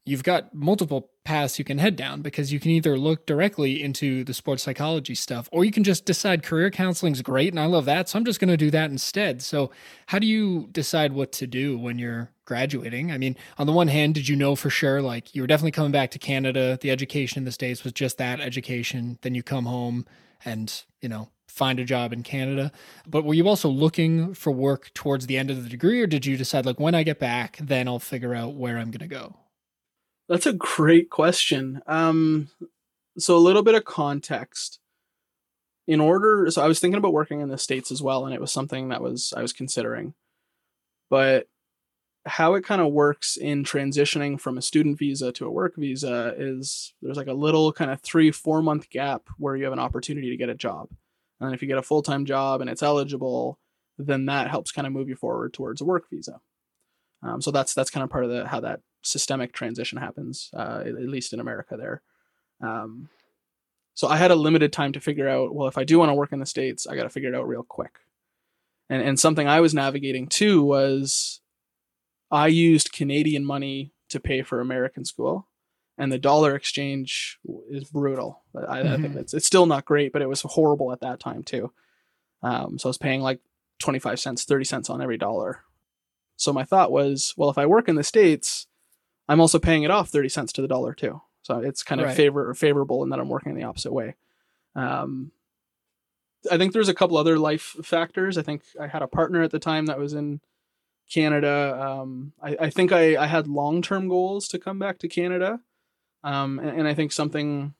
[0.05, 4.23] you've got multiple paths you can head down because you can either look directly into
[4.23, 7.85] the sports psychology stuff or you can just decide career counseling's great and I love
[7.85, 9.41] that so I'm just going to do that instead.
[9.41, 9.71] So
[10.07, 13.11] how do you decide what to do when you're graduating?
[13.11, 15.71] I mean, on the one hand, did you know for sure like you were definitely
[15.71, 19.43] coming back to Canada, the education in the states was just that education, then you
[19.43, 20.05] come home
[20.45, 22.71] and, you know, find a job in Canada.
[23.07, 26.25] But were you also looking for work towards the end of the degree or did
[26.25, 29.07] you decide like when I get back then I'll figure out where I'm going to
[29.07, 29.37] go?
[30.27, 31.81] That's a great question.
[31.87, 32.49] Um,
[33.17, 34.79] so a little bit of context.
[35.87, 38.41] In order, so I was thinking about working in the states as well, and it
[38.41, 40.15] was something that was I was considering.
[41.11, 41.47] But
[42.25, 46.33] how it kind of works in transitioning from a student visa to a work visa
[46.35, 49.79] is there's like a little kind of three four month gap where you have an
[49.79, 50.89] opportunity to get a job,
[51.39, 53.59] and if you get a full time job and it's eligible,
[53.99, 56.41] then that helps kind of move you forward towards a work visa.
[57.25, 60.83] Um, so that's that's kind of part of the how that systemic transition happens, uh,
[60.85, 61.75] at least in America.
[61.77, 62.01] There,
[62.61, 63.09] um,
[63.93, 65.53] so I had a limited time to figure out.
[65.53, 67.35] Well, if I do want to work in the states, I got to figure it
[67.35, 67.99] out real quick.
[68.89, 71.41] And and something I was navigating too was,
[72.29, 75.47] I used Canadian money to pay for American school,
[75.97, 78.43] and the dollar exchange is brutal.
[78.55, 78.71] I, mm-hmm.
[78.71, 79.17] I think mm-hmm.
[79.17, 81.71] it's it's still not great, but it was horrible at that time too.
[82.43, 83.39] Um, so I was paying like
[83.79, 85.61] 25 cents, 30 cents on every dollar
[86.37, 88.67] so my thought was, well, if I work in the States,
[89.27, 91.21] I'm also paying it off 30 cents to the dollar too.
[91.41, 92.15] So it's kind of right.
[92.15, 94.15] favor favorable in that I'm working in the opposite way.
[94.75, 95.31] Um,
[96.51, 98.37] I think there's a couple other life factors.
[98.37, 100.41] I think I had a partner at the time that was in
[101.11, 101.79] Canada.
[101.79, 105.59] Um, I, I, think I, I had long term goals to come back to Canada.
[106.23, 107.75] Um, and, and, I think something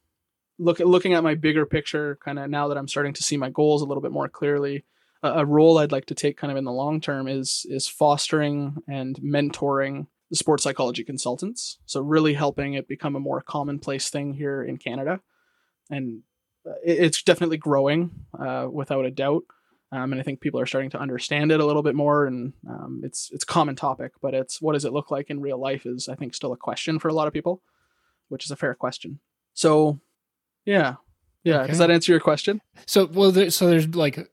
[0.60, 3.50] look looking at my bigger picture, kind of now that I'm starting to see my
[3.50, 4.86] goals a little bit more clearly,
[5.34, 8.78] a role I'd like to take kind of in the long term is is fostering
[8.88, 11.78] and mentoring the sports psychology consultants.
[11.86, 15.22] So really helping it become a more commonplace thing here in Canada,
[15.90, 16.22] and
[16.68, 19.44] uh, it's definitely growing uh, without a doubt.
[19.92, 22.54] Um, and I think people are starting to understand it a little bit more, and
[22.68, 24.14] um, it's it's common topic.
[24.22, 26.58] But it's what does it look like in real life is I think still a
[26.58, 27.62] question for a lot of people,
[28.28, 29.20] which is a fair question.
[29.54, 30.00] So,
[30.66, 30.96] yeah,
[31.44, 31.62] yeah.
[31.62, 31.68] Okay.
[31.68, 32.62] Does that answer your question?
[32.88, 34.30] So well, there, so there's like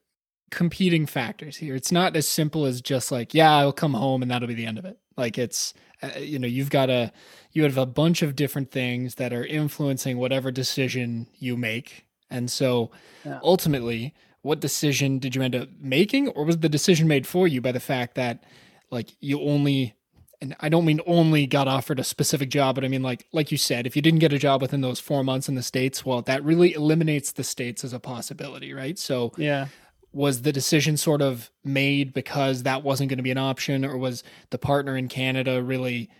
[0.52, 1.74] competing factors here.
[1.74, 4.66] It's not as simple as just like, yeah, I'll come home and that'll be the
[4.66, 4.98] end of it.
[5.16, 5.72] Like it's,
[6.02, 7.10] uh, you know, you've got a,
[7.52, 12.04] you have a bunch of different things that are influencing whatever decision you make.
[12.30, 12.90] And so
[13.24, 13.40] yeah.
[13.42, 16.28] ultimately, what decision did you end up making?
[16.28, 18.44] Or was the decision made for you by the fact that
[18.90, 19.94] like you only
[20.42, 23.52] and I don't mean only got offered a specific job, but I mean like like
[23.52, 26.04] you said, if you didn't get a job within those four months in the states,
[26.04, 28.98] well, that really eliminates the states as a possibility, right?
[28.98, 29.68] So Yeah.
[30.12, 33.96] Was the decision sort of made because that wasn't going to be an option, or
[33.96, 36.10] was the partner in Canada really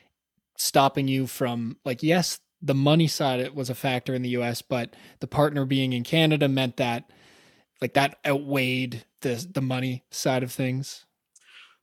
[0.57, 4.62] stopping you from like yes, the money side it was a factor in the U.S.,
[4.62, 7.11] but the partner being in Canada meant that
[7.80, 11.05] like that outweighed the the money side of things.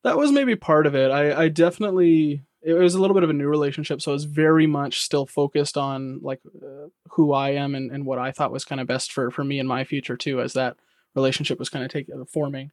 [0.03, 1.11] that was maybe part of it.
[1.11, 4.25] I, I definitely it was a little bit of a new relationship, so I was
[4.25, 8.51] very much still focused on like uh, who I am and, and what I thought
[8.51, 10.77] was kind of best for for me and my future too, as that
[11.15, 12.71] relationship was kind of taking forming,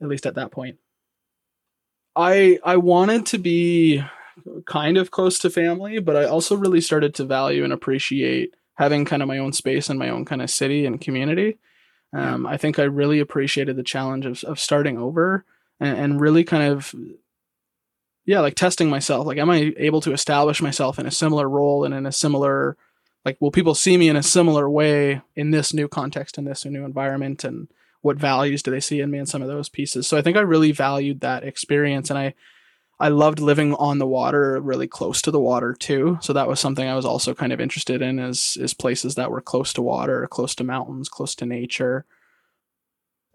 [0.00, 0.78] at least at that point.
[2.16, 4.02] I I wanted to be
[4.66, 9.04] kind of close to family, but I also really started to value and appreciate having
[9.04, 11.58] kind of my own space and my own kind of city and community.
[12.12, 15.44] Um, I think I really appreciated the challenge of, of starting over
[15.78, 16.94] and, and really kind of
[18.26, 21.84] yeah like testing myself like am i able to establish myself in a similar role
[21.84, 22.76] and in a similar
[23.24, 26.64] like will people see me in a similar way in this new context in this
[26.64, 27.68] new environment and
[28.02, 30.36] what values do they see in me in some of those pieces so i think
[30.36, 32.34] i really valued that experience and i
[32.98, 36.60] i loved living on the water really close to the water too so that was
[36.60, 39.82] something i was also kind of interested in is is places that were close to
[39.82, 42.04] water close to mountains close to nature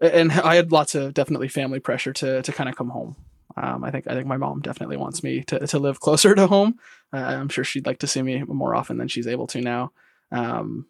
[0.00, 3.16] and I had lots of definitely family pressure to to kind of come home.
[3.56, 6.46] Um, I think I think my mom definitely wants me to to live closer to
[6.46, 6.78] home.
[7.12, 9.92] Uh, I'm sure she'd like to see me more often than she's able to now.
[10.32, 10.86] Um,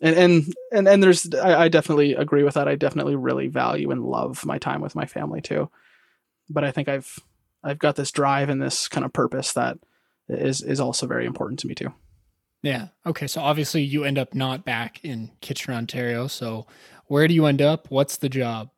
[0.00, 2.68] and and and and there's I, I definitely agree with that.
[2.68, 5.70] I definitely really value and love my time with my family too.
[6.48, 7.18] But I think I've
[7.62, 9.78] I've got this drive and this kind of purpose that
[10.28, 11.92] is is also very important to me too.
[12.62, 12.88] Yeah.
[13.06, 13.26] Okay.
[13.26, 16.26] So obviously you end up not back in Kitchener, Ontario.
[16.26, 16.66] So
[17.06, 17.90] where do you end up?
[17.90, 18.70] What's the job?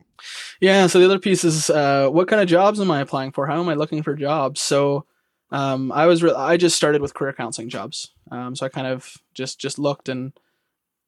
[0.61, 0.87] Yeah.
[0.87, 3.47] So the other piece is uh, what kind of jobs am I applying for?
[3.47, 4.61] How am I looking for jobs?
[4.61, 5.05] So
[5.53, 8.11] um, I was re- I just started with career counseling jobs.
[8.31, 10.33] Um, so I kind of just just looked and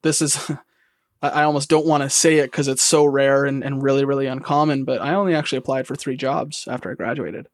[0.03, 0.51] this is
[1.23, 4.27] I, almost don't want to say it because it's so rare and, and really really
[4.27, 4.85] uncommon.
[4.85, 7.49] But I only actually applied for three jobs after I graduated.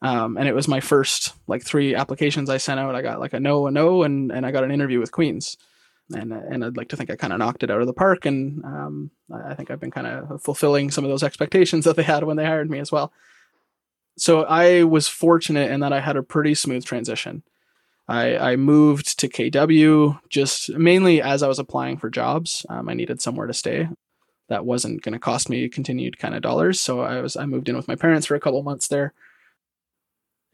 [0.00, 2.94] Um, and it was my first like three applications I sent out.
[2.94, 5.58] I got like a no, a no, and and I got an interview with Queens,
[6.14, 8.24] and and I'd like to think I kind of knocked it out of the park.
[8.24, 12.02] And um, I think I've been kind of fulfilling some of those expectations that they
[12.02, 13.12] had when they hired me as well.
[14.16, 17.42] So I was fortunate in that I had a pretty smooth transition.
[18.06, 22.66] I, I moved to KW just mainly as I was applying for jobs.
[22.68, 23.88] Um, I needed somewhere to stay.
[24.48, 27.68] That wasn't going to cost me continued kind of dollars, so I was I moved
[27.68, 29.14] in with my parents for a couple months there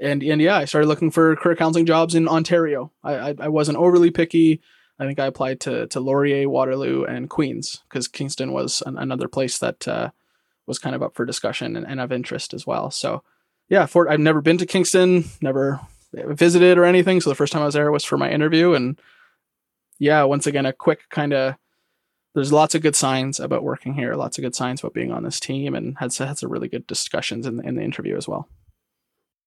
[0.00, 2.90] and and yeah, I started looking for career counseling jobs in Ontario.
[3.04, 4.60] I I, I wasn't overly picky.
[4.98, 9.28] I think I applied to to Laurier, Waterloo, and Queens because Kingston was an, another
[9.28, 10.10] place that uh,
[10.66, 12.90] was kind of up for discussion and, and of interest as well.
[12.90, 13.22] So
[13.70, 14.08] yeah, Fort.
[14.08, 15.80] I've never been to Kingston, never
[16.12, 17.20] visited or anything.
[17.20, 19.00] So the first time I was there was for my interview, and
[19.98, 21.54] yeah, once again a quick kind of.
[22.32, 25.24] There's lots of good signs about working here, lots of good signs about being on
[25.24, 28.28] this team, and had had some really good discussions in the, in the interview as
[28.28, 28.48] well.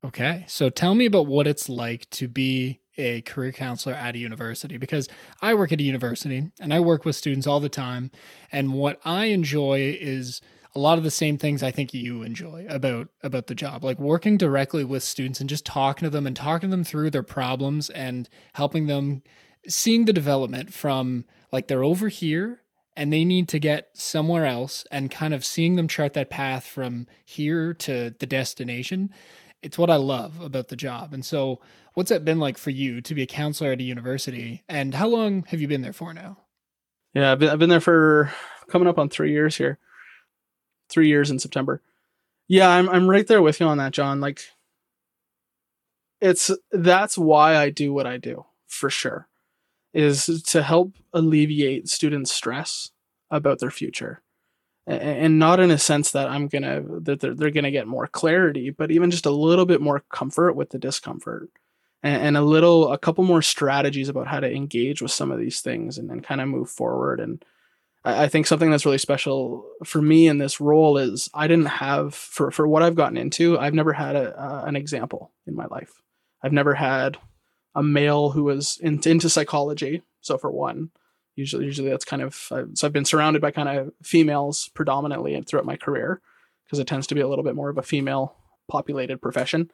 [0.05, 0.43] Okay.
[0.49, 4.77] So tell me about what it's like to be a career counselor at a university
[4.77, 5.07] because
[5.41, 8.11] I work at a university and I work with students all the time.
[8.51, 10.41] And what I enjoy is
[10.75, 13.83] a lot of the same things I think you enjoy about about the job.
[13.83, 17.23] Like working directly with students and just talking to them and talking them through their
[17.23, 19.23] problems and helping them
[19.67, 22.61] seeing the development from like they're over here
[22.95, 26.65] and they need to get somewhere else and kind of seeing them chart that path
[26.65, 29.09] from here to the destination
[29.63, 31.13] it's what I love about the job.
[31.13, 31.59] And so,
[31.93, 34.63] what's that been like for you to be a counselor at a university?
[34.67, 36.37] And how long have you been there for now?
[37.13, 38.31] Yeah, I've been, I've been there for
[38.67, 39.79] coming up on three years here.
[40.89, 41.81] Three years in September.
[42.47, 44.19] Yeah, I'm I'm right there with you on that, John.
[44.19, 44.41] Like,
[46.21, 49.27] it's that's why I do what I do for sure,
[49.93, 52.91] is to help alleviate students' stress
[53.31, 54.21] about their future
[54.85, 58.69] and not in a sense that I'm gonna that they're, they're gonna get more clarity,
[58.69, 61.49] but even just a little bit more comfort with the discomfort,
[62.01, 65.39] and, and, a little a couple more strategies about how to engage with some of
[65.39, 67.19] these things and, then kind of move forward.
[67.21, 67.43] And
[68.03, 71.65] I, I, think something that's really special for me in this role is I didn't
[71.67, 73.57] have for for what I've gotten into.
[73.57, 76.01] I've never had a, uh, an example in my life.
[76.41, 77.17] I've never had
[77.75, 80.03] a male who was in, into psychology.
[80.21, 80.91] So for one,
[81.35, 85.39] usually usually that's kind of uh, so i've been surrounded by kind of females predominantly
[85.41, 86.21] throughout my career
[86.65, 88.35] because it tends to be a little bit more of a female
[88.67, 89.71] populated profession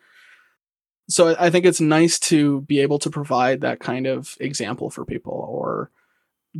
[1.09, 5.05] so i think it's nice to be able to provide that kind of example for
[5.05, 5.91] people or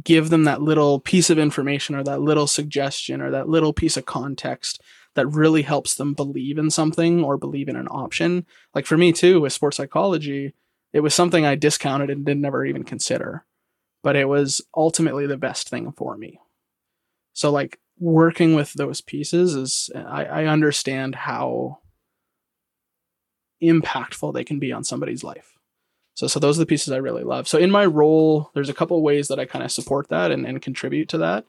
[0.04, 3.98] give them that little piece of information or that little suggestion or that little piece
[3.98, 4.82] of context
[5.16, 8.46] that really helps them believe in something or believe in an option.
[8.76, 10.54] Like for me too, with sports psychology,
[10.94, 13.46] it was something I discounted and didn't ever even consider,
[14.04, 16.40] but it was ultimately the best thing for me.
[17.34, 21.80] So like working with those pieces is I, I understand how
[23.62, 25.59] impactful they can be on somebody's life.
[26.20, 27.48] So, so those are the pieces I really love.
[27.48, 30.46] So in my role, there's a couple ways that I kind of support that and,
[30.46, 31.46] and contribute to that.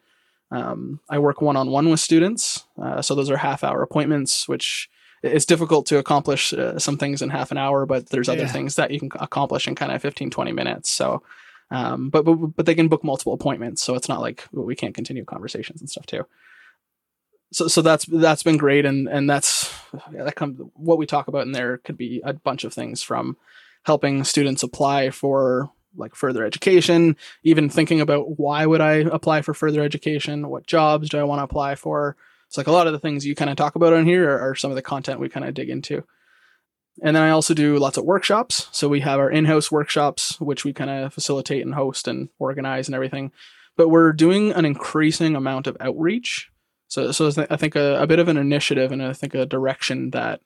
[0.53, 2.67] Um, I work one on one with students.
[2.81, 4.89] Uh, so those are half hour appointments, which
[5.25, 8.53] it's difficult to accomplish uh, some things in half an hour, but there's other yeah.
[8.53, 10.89] things that you can accomplish in kind of 15, 20 minutes.
[10.89, 11.25] So,
[11.73, 13.83] um, but, but, but they can book multiple appointments.
[13.83, 16.27] So it's not like we can't continue conversations and stuff too
[17.53, 19.75] so so that's that's been great and and that's
[20.13, 23.03] yeah, that comes what we talk about in there could be a bunch of things
[23.03, 23.37] from
[23.85, 29.53] helping students apply for like further education even thinking about why would i apply for
[29.53, 32.17] further education what jobs do i want to apply for?
[32.51, 34.51] It's like a lot of the things you kind of talk about on here are,
[34.51, 36.03] are some of the content we kind of dig into.
[37.01, 38.67] And then i also do lots of workshops.
[38.73, 42.89] So we have our in-house workshops which we kind of facilitate and host and organize
[42.89, 43.31] and everything.
[43.77, 46.51] But we're doing an increasing amount of outreach.
[46.89, 50.11] So, so I think a, a bit of an initiative and I think a direction
[50.11, 50.41] that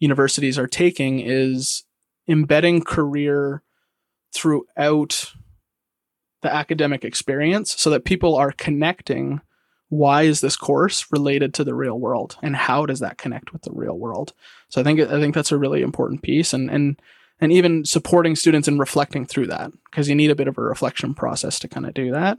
[0.00, 1.83] universities are taking is
[2.28, 3.62] embedding career
[4.34, 5.32] throughout
[6.42, 9.40] the academic experience so that people are connecting
[9.88, 13.62] why is this course related to the real world and how does that connect with
[13.62, 14.32] the real world
[14.68, 17.00] so i think i think that's a really important piece and and
[17.40, 20.62] and even supporting students in reflecting through that because you need a bit of a
[20.62, 22.38] reflection process to kind of do that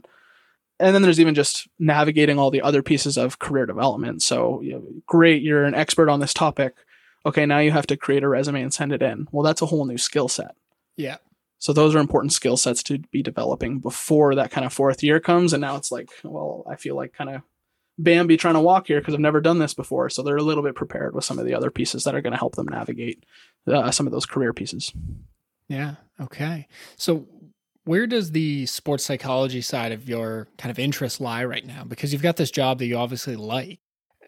[0.78, 4.22] and then there's even just navigating all the other pieces of career development.
[4.22, 6.74] So, you know, great, you're an expert on this topic.
[7.26, 9.26] Okay, now you have to create a resume and send it in.
[9.32, 10.54] Well, that's a whole new skill set.
[10.96, 11.16] Yeah.
[11.58, 15.18] So those are important skill sets to be developing before that kind of fourth year
[15.18, 15.52] comes.
[15.52, 17.42] And now it's like, well, I feel like kind of
[17.98, 20.08] Bambi trying to walk here because I've never done this before.
[20.08, 22.32] So they're a little bit prepared with some of the other pieces that are going
[22.34, 23.24] to help them navigate
[23.66, 24.92] uh, some of those career pieces.
[25.68, 25.94] Yeah.
[26.20, 26.68] Okay.
[26.96, 27.26] So
[27.84, 31.84] where does the sports psychology side of your kind of interest lie right now?
[31.84, 33.80] Because you've got this job that you obviously like,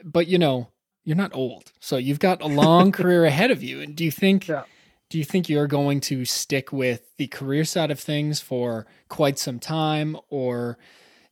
[0.03, 0.69] but you know,
[1.09, 1.73] you're not old.
[1.81, 3.81] So you've got a long career ahead of you.
[3.81, 4.65] And do you think yeah.
[5.09, 9.39] do you think you're going to stick with the career side of things for quite
[9.39, 10.77] some time or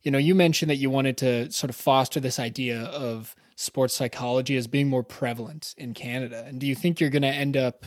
[0.01, 3.93] you know, you mentioned that you wanted to sort of foster this idea of sports
[3.93, 6.43] psychology as being more prevalent in Canada.
[6.47, 7.85] And do you think you're going to end up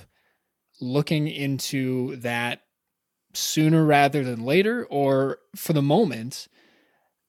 [0.81, 2.63] looking into that
[3.33, 4.85] sooner rather than later?
[4.91, 6.47] Or for the moment,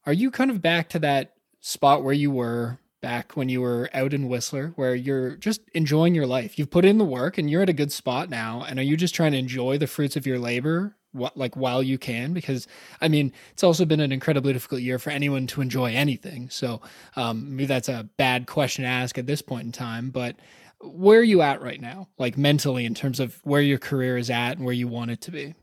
[0.05, 3.89] are you kind of back to that spot where you were back when you were
[3.93, 6.57] out in Whistler, where you're just enjoying your life?
[6.57, 8.63] You've put in the work and you're at a good spot now.
[8.67, 10.95] And are you just trying to enjoy the fruits of your labor?
[11.13, 12.69] What, like while you can because
[13.01, 16.79] i mean it's also been an incredibly difficult year for anyone to enjoy anything so
[17.17, 20.37] um, maybe that's a bad question to ask at this point in time but
[20.79, 24.29] where are you at right now like mentally in terms of where your career is
[24.29, 25.53] at and where you want it to be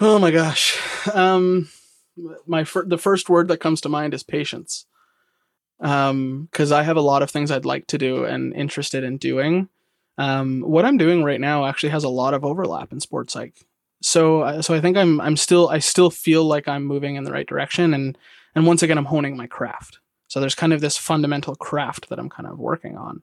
[0.00, 0.78] Oh my gosh.
[1.12, 1.68] Um,
[2.46, 4.86] my fir- the first word that comes to mind is patience.
[5.80, 9.16] Um, because I have a lot of things I'd like to do and interested in
[9.18, 9.68] doing.
[10.16, 13.54] Um, what I'm doing right now actually has a lot of overlap in sports psych.
[14.00, 17.24] So, uh, so I think I'm I'm still I still feel like I'm moving in
[17.24, 18.16] the right direction, and
[18.54, 19.98] and once again I'm honing my craft.
[20.28, 23.22] So there's kind of this fundamental craft that I'm kind of working on.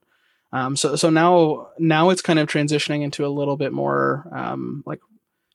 [0.53, 4.83] Um, so so now now it's kind of transitioning into a little bit more um,
[4.85, 4.99] like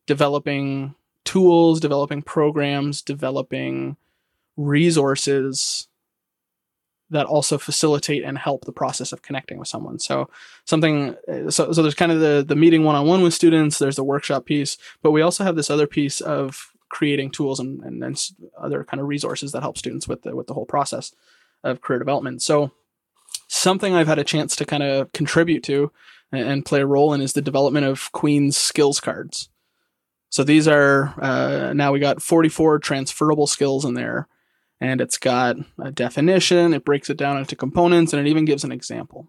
[0.07, 0.95] developing
[1.25, 3.97] tools, developing programs, developing
[4.57, 5.89] resources
[7.11, 9.99] that also facilitate and help the process of connecting with someone.
[9.99, 10.29] So
[10.65, 11.17] something
[11.49, 14.05] so so there's kind of the the meeting one on one with students, there's the
[14.05, 18.31] workshop piece, but we also have this other piece of creating tools and, and, and
[18.59, 21.13] other kind of resources that help students with the with the whole process
[21.63, 22.43] of career development.
[22.43, 22.73] So
[23.49, 25.93] something I've had a chance to kind of contribute to
[26.33, 29.49] and, and play a role in is the development of Queen's skills cards.
[30.29, 34.29] So these are uh, now we got 44 transferable skills in there,
[34.81, 36.75] and it's got a definition.
[36.75, 39.29] It breaks it down into components, and it even gives an example.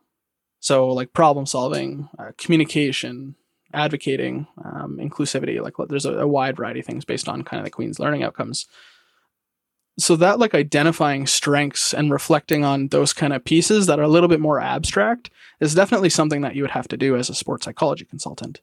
[0.59, 3.35] So like problem solving, uh, communication,
[3.73, 5.61] advocating, um, inclusivity.
[5.61, 8.23] Like there's a, a wide variety of things based on kind of the Queen's learning
[8.23, 8.67] outcomes.
[9.99, 14.07] So that like identifying strengths and reflecting on those kind of pieces that are a
[14.07, 17.35] little bit more abstract is definitely something that you would have to do as a
[17.35, 18.61] sports psychology consultant.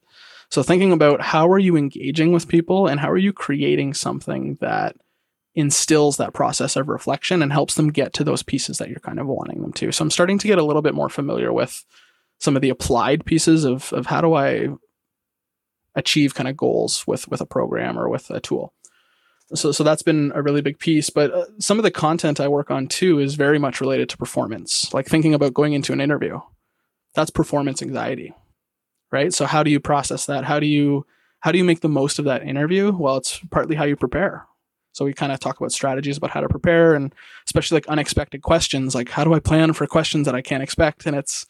[0.49, 4.55] So thinking about how are you engaging with people and how are you creating something
[4.61, 4.95] that
[5.55, 9.19] instills that process of reflection and helps them get to those pieces that you're kind
[9.19, 9.91] of wanting them to.
[9.91, 11.83] So I'm starting to get a little bit more familiar with
[12.39, 14.69] some of the applied pieces of of how do I
[15.95, 18.73] achieve kind of goals with with a program or with a tool.
[19.53, 22.47] so so that's been a really big piece but uh, some of the content i
[22.47, 26.01] work on too is very much related to performance like thinking about going into an
[26.01, 26.39] interview.
[27.13, 28.33] That's performance anxiety
[29.11, 29.33] right?
[29.33, 30.43] So how do you process that?
[30.43, 31.05] How do you
[31.39, 32.91] how do you make the most of that interview?
[32.91, 34.45] Well it's partly how you prepare
[34.95, 37.13] so we kind of talk about strategies about how to prepare and
[37.45, 41.05] especially like unexpected questions like how do i plan for questions that i can't expect
[41.05, 41.45] and it's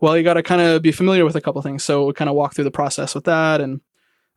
[0.00, 2.28] well you got to kind of be familiar with a couple things so we kind
[2.30, 3.80] of walk through the process with that and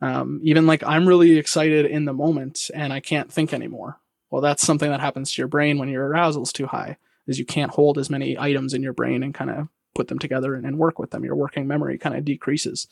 [0.02, 4.00] um, even like I'm really excited in the moment and I can't think anymore.
[4.30, 6.98] Well, that's something that happens to your brain when your arousal is too high,
[7.28, 10.20] is you can't hold as many items in your brain and kind of put them
[10.20, 11.26] together and, and, work with them.
[11.26, 12.88] Your working memory kind of decreases.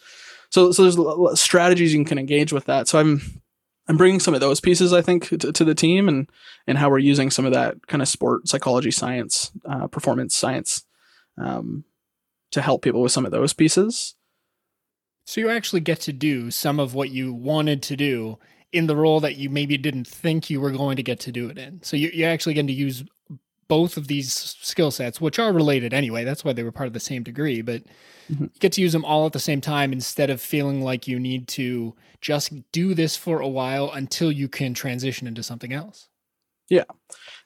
[0.50, 2.90] So, so there's strategies you can engage with that.
[2.90, 3.42] So I'm,
[3.90, 6.30] I'm bringing some of those pieces, I think, to, to the team and,
[6.68, 10.86] and how we're using some of that kind of sport psychology science, uh, performance science,
[11.40, 11.84] um,
[12.52, 14.16] to help people with some of those pieces.
[15.26, 18.38] So you actually get to do some of what you wanted to do
[18.72, 21.50] in the role that you maybe didn't think you were going to get to do
[21.50, 21.82] it in.
[21.82, 23.04] So you, you're actually getting to use
[23.70, 26.26] both of these skill sets, which are related anyway.
[26.26, 27.84] That's why they were part of the same degree, but
[28.30, 28.46] mm-hmm.
[28.46, 31.20] you get to use them all at the same time instead of feeling like you
[31.20, 36.10] need to just do this for a while until you can transition into something else.
[36.68, 36.84] Yeah.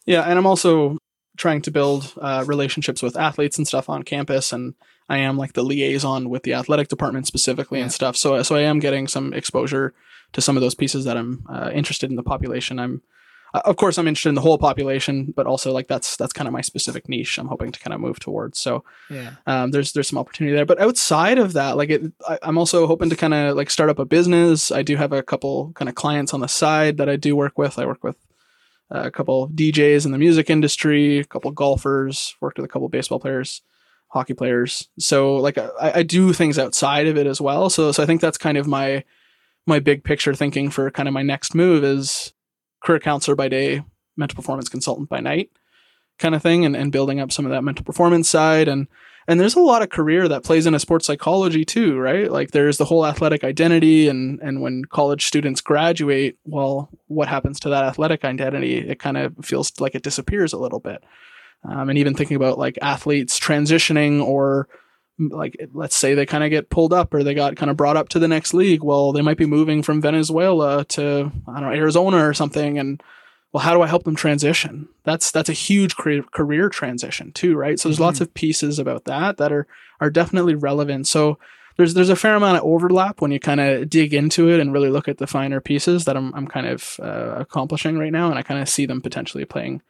[0.06, 0.22] Yeah.
[0.22, 0.98] And I'm also
[1.38, 4.76] trying to build uh, relationships with athletes and stuff on campus and
[5.10, 7.86] I am like the liaison with the athletic department specifically yeah.
[7.86, 8.16] and stuff.
[8.16, 9.94] So so I am getting some exposure
[10.32, 12.80] to some of those pieces that I'm uh, interested in the population.
[12.80, 13.02] I'm
[13.54, 16.48] uh, of course I'm interested in the whole population, but also like that's that's kind
[16.48, 17.38] of my specific niche.
[17.38, 18.60] I'm hoping to kind of move towards.
[18.60, 20.66] So yeah, um, there's there's some opportunity there.
[20.66, 23.90] But outside of that, like it, I, I'm also hoping to kind of like start
[23.90, 24.72] up a business.
[24.72, 27.58] I do have a couple kind of clients on the side that I do work
[27.58, 27.78] with.
[27.78, 28.18] I work with
[28.94, 32.90] uh, a couple DJs in the music industry, a couple golfers, worked with a couple
[32.90, 33.62] baseball players
[34.10, 34.90] hockey players.
[35.00, 37.72] So like I, I, do things outside of it as well.
[37.72, 39.04] So so I think that's kind of my
[39.66, 42.32] my big picture thinking for kind of my next move is
[42.84, 43.84] career counselor by day,
[44.16, 45.50] mental performance consultant by night
[46.20, 48.88] kind of thing and, and building up some of that mental performance side and
[49.26, 52.30] and there's a lot of career that plays into sports psychology too, right?
[52.30, 57.58] Like there's the whole athletic identity and and when college students graduate, well, what happens
[57.62, 58.78] to that athletic identity?
[58.78, 61.04] It kind of feels like it disappears a little bit
[61.64, 64.68] um, and even thinking about like athletes transitioning or
[65.20, 67.98] like let's say they kind of get pulled up or they got kind of brought
[67.98, 71.70] up to the next league well they might be moving from venezuela to i don't
[71.70, 73.04] know arizona or something and
[73.52, 77.80] well how do i help them transition that's that's a huge career transition too right
[77.80, 78.06] so there's mm-hmm.
[78.06, 79.68] lots of pieces about that that are
[80.02, 81.38] are definitely relevant so
[81.78, 84.74] there's there's a fair amount of overlap when you kind of dig into it and
[84.74, 88.30] really look at the finer pieces that I'm I'm kind of uh, accomplishing right now,
[88.30, 89.82] and I kind of see them potentially playing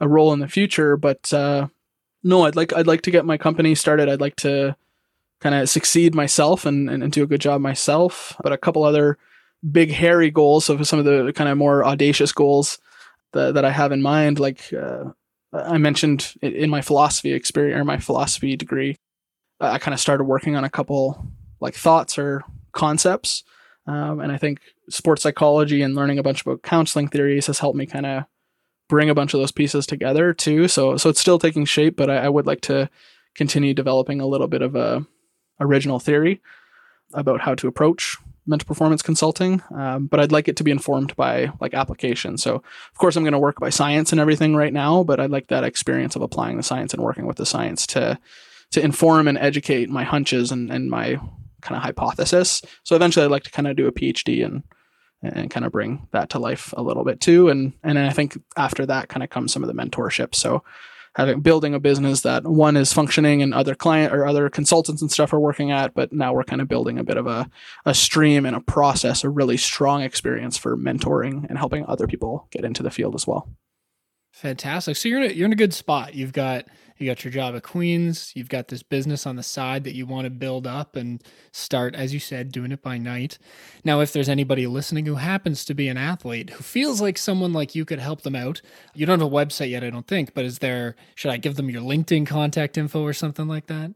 [0.00, 0.96] a role in the future.
[0.96, 1.68] But uh,
[2.22, 4.08] no, I'd like I'd like to get my company started.
[4.08, 4.76] I'd like to
[5.40, 8.34] kind of succeed myself and, and, and do a good job myself.
[8.42, 9.18] But a couple other
[9.70, 10.64] big hairy goals.
[10.64, 12.78] So for some of the kind of more audacious goals
[13.32, 15.04] that, that I have in mind, like uh,
[15.52, 18.96] I mentioned in my philosophy experience or my philosophy degree,
[19.60, 21.26] I kind of started working on a couple
[21.60, 22.42] like thoughts or
[22.72, 23.44] concepts.
[23.86, 24.60] Um, and I think
[24.90, 28.24] sports psychology and learning a bunch about counseling theories has helped me kind of
[28.88, 30.68] bring a bunch of those pieces together too.
[30.68, 32.88] So so it's still taking shape, but I, I would like to
[33.34, 35.06] continue developing a little bit of a
[35.60, 36.40] original theory
[37.12, 38.16] about how to approach
[38.46, 39.62] mental performance consulting.
[39.74, 42.38] Um, but I'd like it to be informed by like application.
[42.38, 45.30] So of course I'm going to work by science and everything right now, but I'd
[45.30, 48.18] like that experience of applying the science and working with the science to
[48.72, 51.20] to inform and educate my hunches and, and my
[51.60, 52.62] kind of hypothesis.
[52.82, 54.64] So eventually I'd like to kind of do a PhD and
[55.22, 57.48] and kind of bring that to life a little bit too.
[57.48, 60.34] And and I think after that kind of comes some of the mentorship.
[60.34, 60.62] So
[61.16, 65.10] having building a business that one is functioning and other client or other consultants and
[65.10, 67.48] stuff are working at, but now we're kind of building a bit of a,
[67.86, 72.46] a stream and a process, a really strong experience for mentoring and helping other people
[72.50, 73.48] get into the field as well.
[74.32, 74.96] Fantastic.
[74.96, 76.14] So you're in a, you're in a good spot.
[76.14, 76.66] You've got
[76.98, 78.32] you got your job at Queen's.
[78.34, 81.94] You've got this business on the side that you want to build up and start,
[81.94, 83.38] as you said, doing it by night.
[83.84, 87.52] Now, if there's anybody listening who happens to be an athlete who feels like someone
[87.52, 88.62] like you could help them out,
[88.94, 91.56] you don't have a website yet, I don't think, but is there, should I give
[91.56, 93.92] them your LinkedIn contact info or something like that?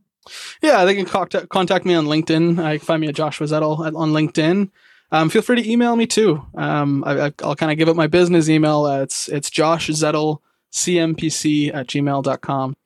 [0.63, 2.63] Yeah, they can contact, me on LinkedIn.
[2.63, 4.71] I find me at Josh Wiesettle on LinkedIn.
[5.13, 6.45] Um, feel free to email me too.
[6.55, 8.85] Um, I, will kind of give up my business email.
[8.85, 10.39] Uh, it's it's Josh Zettel,
[10.73, 12.77] cmpc at gmail.com.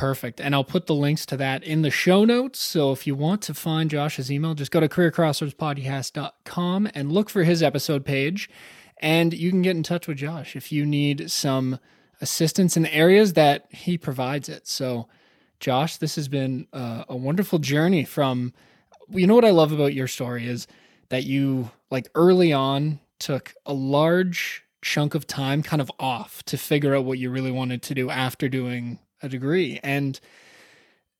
[0.00, 0.40] Perfect.
[0.40, 2.58] And I'll put the links to that in the show notes.
[2.58, 7.44] So if you want to find Josh's email, just go to careercrossroadspodcast.com and look for
[7.44, 8.48] his episode page.
[8.96, 11.78] And you can get in touch with Josh if you need some
[12.22, 14.66] assistance in areas that he provides it.
[14.66, 15.06] So,
[15.58, 18.54] Josh, this has been a, a wonderful journey from,
[19.10, 20.66] you know, what I love about your story is
[21.10, 26.56] that you, like, early on took a large chunk of time kind of off to
[26.56, 29.80] figure out what you really wanted to do after doing a degree.
[29.82, 30.18] And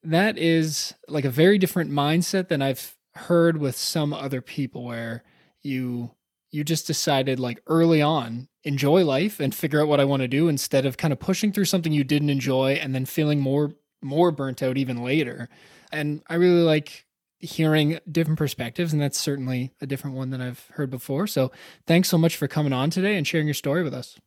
[0.02, 5.22] that is like a very different mindset than I've heard with some other people where
[5.62, 6.10] you
[6.52, 10.28] you just decided like early on enjoy life and figure out what I want to
[10.28, 13.72] do instead of kind of pushing through something you didn't enjoy and then feeling more
[14.02, 15.48] more burnt out even later.
[15.92, 17.06] And I really like
[17.38, 21.26] hearing different perspectives and that's certainly a different one than I've heard before.
[21.26, 21.52] So
[21.86, 24.18] thanks so much for coming on today and sharing your story with us.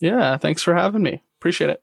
[0.00, 1.22] Yeah, thanks for having me.
[1.38, 1.82] Appreciate it.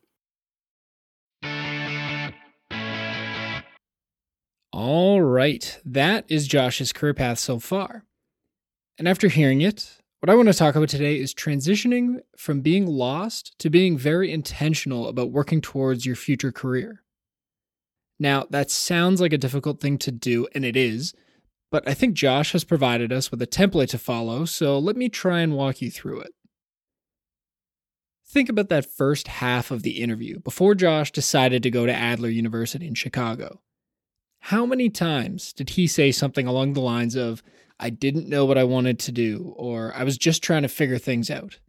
[4.81, 5.77] All right.
[5.83, 8.05] That is Josh's career path so far.
[8.97, 12.87] And after hearing it, what I want to talk about today is transitioning from being
[12.87, 17.03] lost to being very intentional about working towards your future career.
[18.21, 21.13] Now, that sounds like a difficult thing to do, and it is,
[21.71, 25.09] but I think Josh has provided us with a template to follow, so let me
[25.09, 26.31] try and walk you through it.
[28.25, 32.29] Think about that first half of the interview before Josh decided to go to Adler
[32.29, 33.59] University in Chicago.
[34.39, 37.43] How many times did he say something along the lines of,
[37.79, 40.97] I didn't know what I wanted to do, or I was just trying to figure
[40.97, 41.59] things out.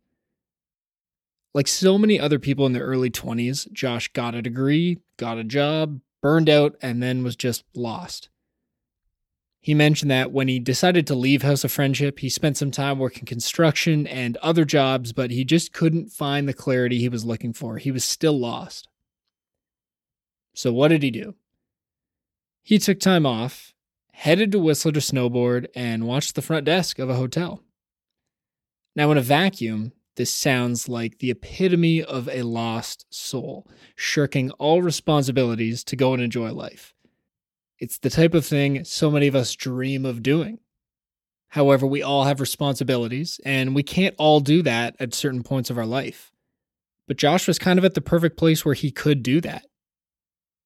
[1.54, 5.44] Like so many other people in their early 20s, Josh got a degree, got a
[5.44, 8.28] job, burned out, and then was just lost.
[9.60, 12.98] He mentioned that when he decided to leave House of Friendship, he spent some time
[12.98, 17.52] working construction and other jobs, but he just couldn't find the clarity he was looking
[17.52, 17.76] for.
[17.76, 18.88] He was still lost.
[20.54, 21.34] So, what did he do?
[22.62, 23.70] He took time off
[24.20, 27.62] headed to Whistler to snowboard, and watched the front desk of a hotel.
[28.94, 33.66] Now, in a vacuum, this sounds like the epitome of a lost soul,
[33.96, 36.92] shirking all responsibilities to go and enjoy life.
[37.78, 40.58] It's the type of thing so many of us dream of doing.
[41.48, 45.78] However, we all have responsibilities, and we can't all do that at certain points of
[45.78, 46.30] our life.
[47.08, 49.64] But Josh was kind of at the perfect place where he could do that.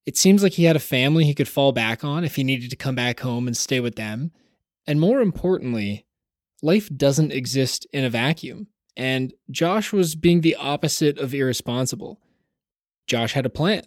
[0.05, 2.69] It seems like he had a family he could fall back on if he needed
[2.69, 4.31] to come back home and stay with them.
[4.85, 6.05] And more importantly,
[6.61, 8.67] life doesn't exist in a vacuum.
[8.95, 12.19] And Josh was being the opposite of irresponsible.
[13.07, 13.83] Josh had a plan.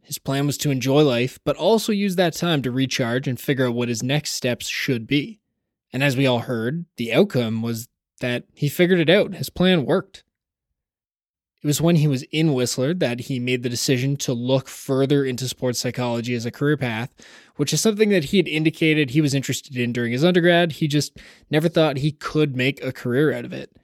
[0.00, 3.66] His plan was to enjoy life, but also use that time to recharge and figure
[3.66, 5.40] out what his next steps should be.
[5.92, 7.88] And as we all heard, the outcome was
[8.20, 9.34] that he figured it out.
[9.34, 10.22] His plan worked.
[11.62, 15.24] It was when he was in Whistler that he made the decision to look further
[15.24, 17.14] into sports psychology as a career path,
[17.56, 20.72] which is something that he had indicated he was interested in during his undergrad.
[20.72, 21.18] He just
[21.50, 23.74] never thought he could make a career out of it.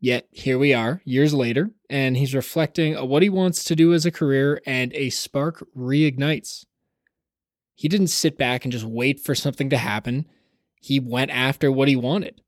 [0.00, 3.94] Yet here we are, years later, and he's reflecting on what he wants to do
[3.94, 6.64] as a career, and a spark reignites.
[7.74, 10.26] He didn't sit back and just wait for something to happen.
[10.80, 12.40] He went after what he wanted.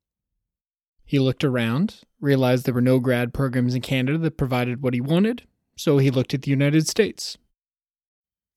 [1.05, 5.01] He looked around, realized there were no grad programs in Canada that provided what he
[5.01, 5.43] wanted,
[5.77, 7.39] so he looked at the United States.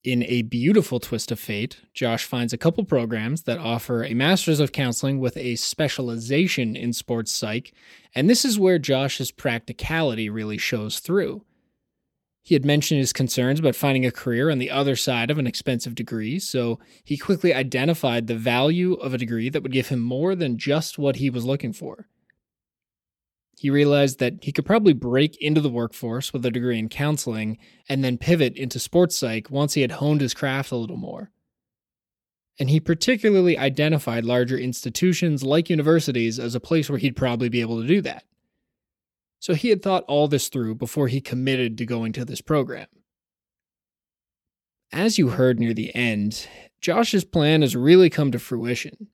[0.03, 4.59] In a beautiful twist of fate, Josh finds a couple programs that offer a master's
[4.59, 7.71] of counseling with a specialization in sports psych,
[8.15, 11.45] and this is where Josh's practicality really shows through.
[12.41, 15.45] He had mentioned his concerns about finding a career on the other side of an
[15.45, 19.99] expensive degree, so he quickly identified the value of a degree that would give him
[19.99, 22.07] more than just what he was looking for
[23.61, 27.59] he realized that he could probably break into the workforce with a degree in counseling
[27.87, 31.29] and then pivot into sports psych once he had honed his craft a little more.
[32.59, 37.61] And he particularly identified larger institutions like universities as a place where he'd probably be
[37.61, 38.23] able to do that.
[39.37, 42.87] So he had thought all this through before he committed to going to this program.
[44.91, 46.47] As you heard near the end,
[46.81, 49.09] Josh's plan has really come to fruition.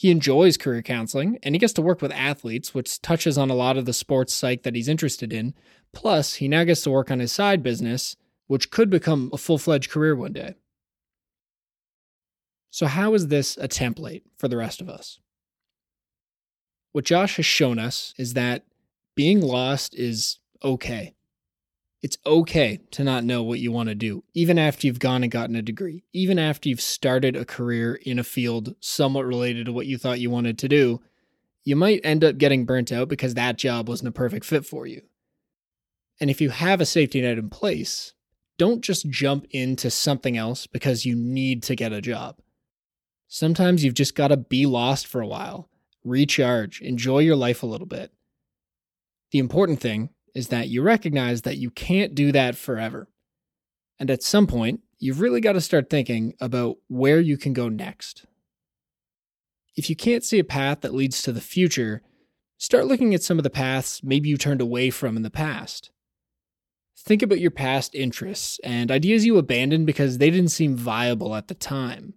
[0.00, 3.54] He enjoys career counseling and he gets to work with athletes, which touches on a
[3.54, 5.52] lot of the sports psych that he's interested in.
[5.92, 8.16] Plus, he now gets to work on his side business,
[8.46, 10.54] which could become a full fledged career one day.
[12.70, 15.18] So, how is this a template for the rest of us?
[16.92, 18.64] What Josh has shown us is that
[19.14, 21.12] being lost is okay.
[22.02, 25.30] It's okay to not know what you want to do, even after you've gone and
[25.30, 29.72] gotten a degree, even after you've started a career in a field somewhat related to
[29.72, 31.02] what you thought you wanted to do.
[31.62, 34.86] You might end up getting burnt out because that job wasn't a perfect fit for
[34.86, 35.02] you.
[36.18, 38.14] And if you have a safety net in place,
[38.56, 42.38] don't just jump into something else because you need to get a job.
[43.28, 45.68] Sometimes you've just got to be lost for a while,
[46.02, 48.10] recharge, enjoy your life a little bit.
[49.32, 53.08] The important thing is that you recognize that you can't do that forever.
[53.98, 57.68] And at some point, you've really got to start thinking about where you can go
[57.68, 58.26] next.
[59.76, 62.02] If you can't see a path that leads to the future,
[62.58, 65.90] start looking at some of the paths maybe you turned away from in the past.
[66.98, 71.48] Think about your past interests and ideas you abandoned because they didn't seem viable at
[71.48, 72.14] the time.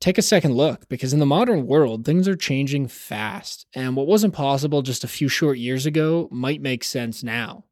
[0.00, 4.06] Take a second look because in the modern world, things are changing fast, and what
[4.06, 7.64] wasn't possible just a few short years ago might make sense now.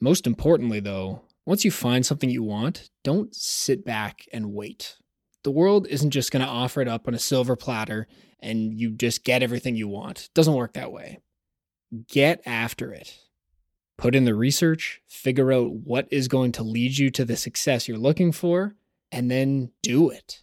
[0.00, 4.96] Most importantly, though, once you find something you want, don't sit back and wait.
[5.42, 8.06] The world isn't just going to offer it up on a silver platter
[8.40, 10.24] and you just get everything you want.
[10.26, 11.18] It doesn't work that way.
[12.06, 13.18] Get after it.
[13.96, 17.88] Put in the research, figure out what is going to lead you to the success
[17.88, 18.76] you're looking for,
[19.10, 20.42] and then do it.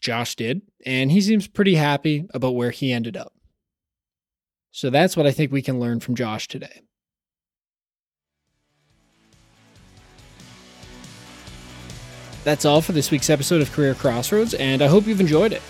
[0.00, 3.34] Josh did, and he seems pretty happy about where he ended up.
[4.70, 6.82] So that's what I think we can learn from Josh today.
[12.42, 15.60] That's all for this week's episode of Career Crossroads, and I hope you've enjoyed it.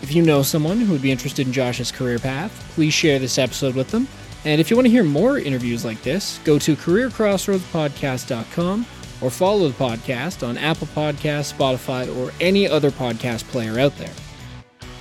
[0.00, 3.36] If you know someone who would be interested in Josh's career path, please share this
[3.38, 4.06] episode with them.
[4.44, 8.86] And if you want to hear more interviews like this, go to careercrossroadspodcast.com
[9.22, 14.12] or follow the podcast on Apple Podcasts, Spotify, or any other podcast player out there.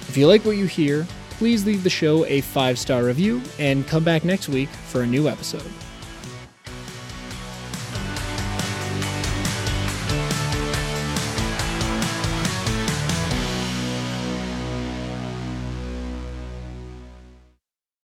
[0.07, 3.87] If you like what you hear, please leave the show a five star review and
[3.87, 5.69] come back next week for a new episode.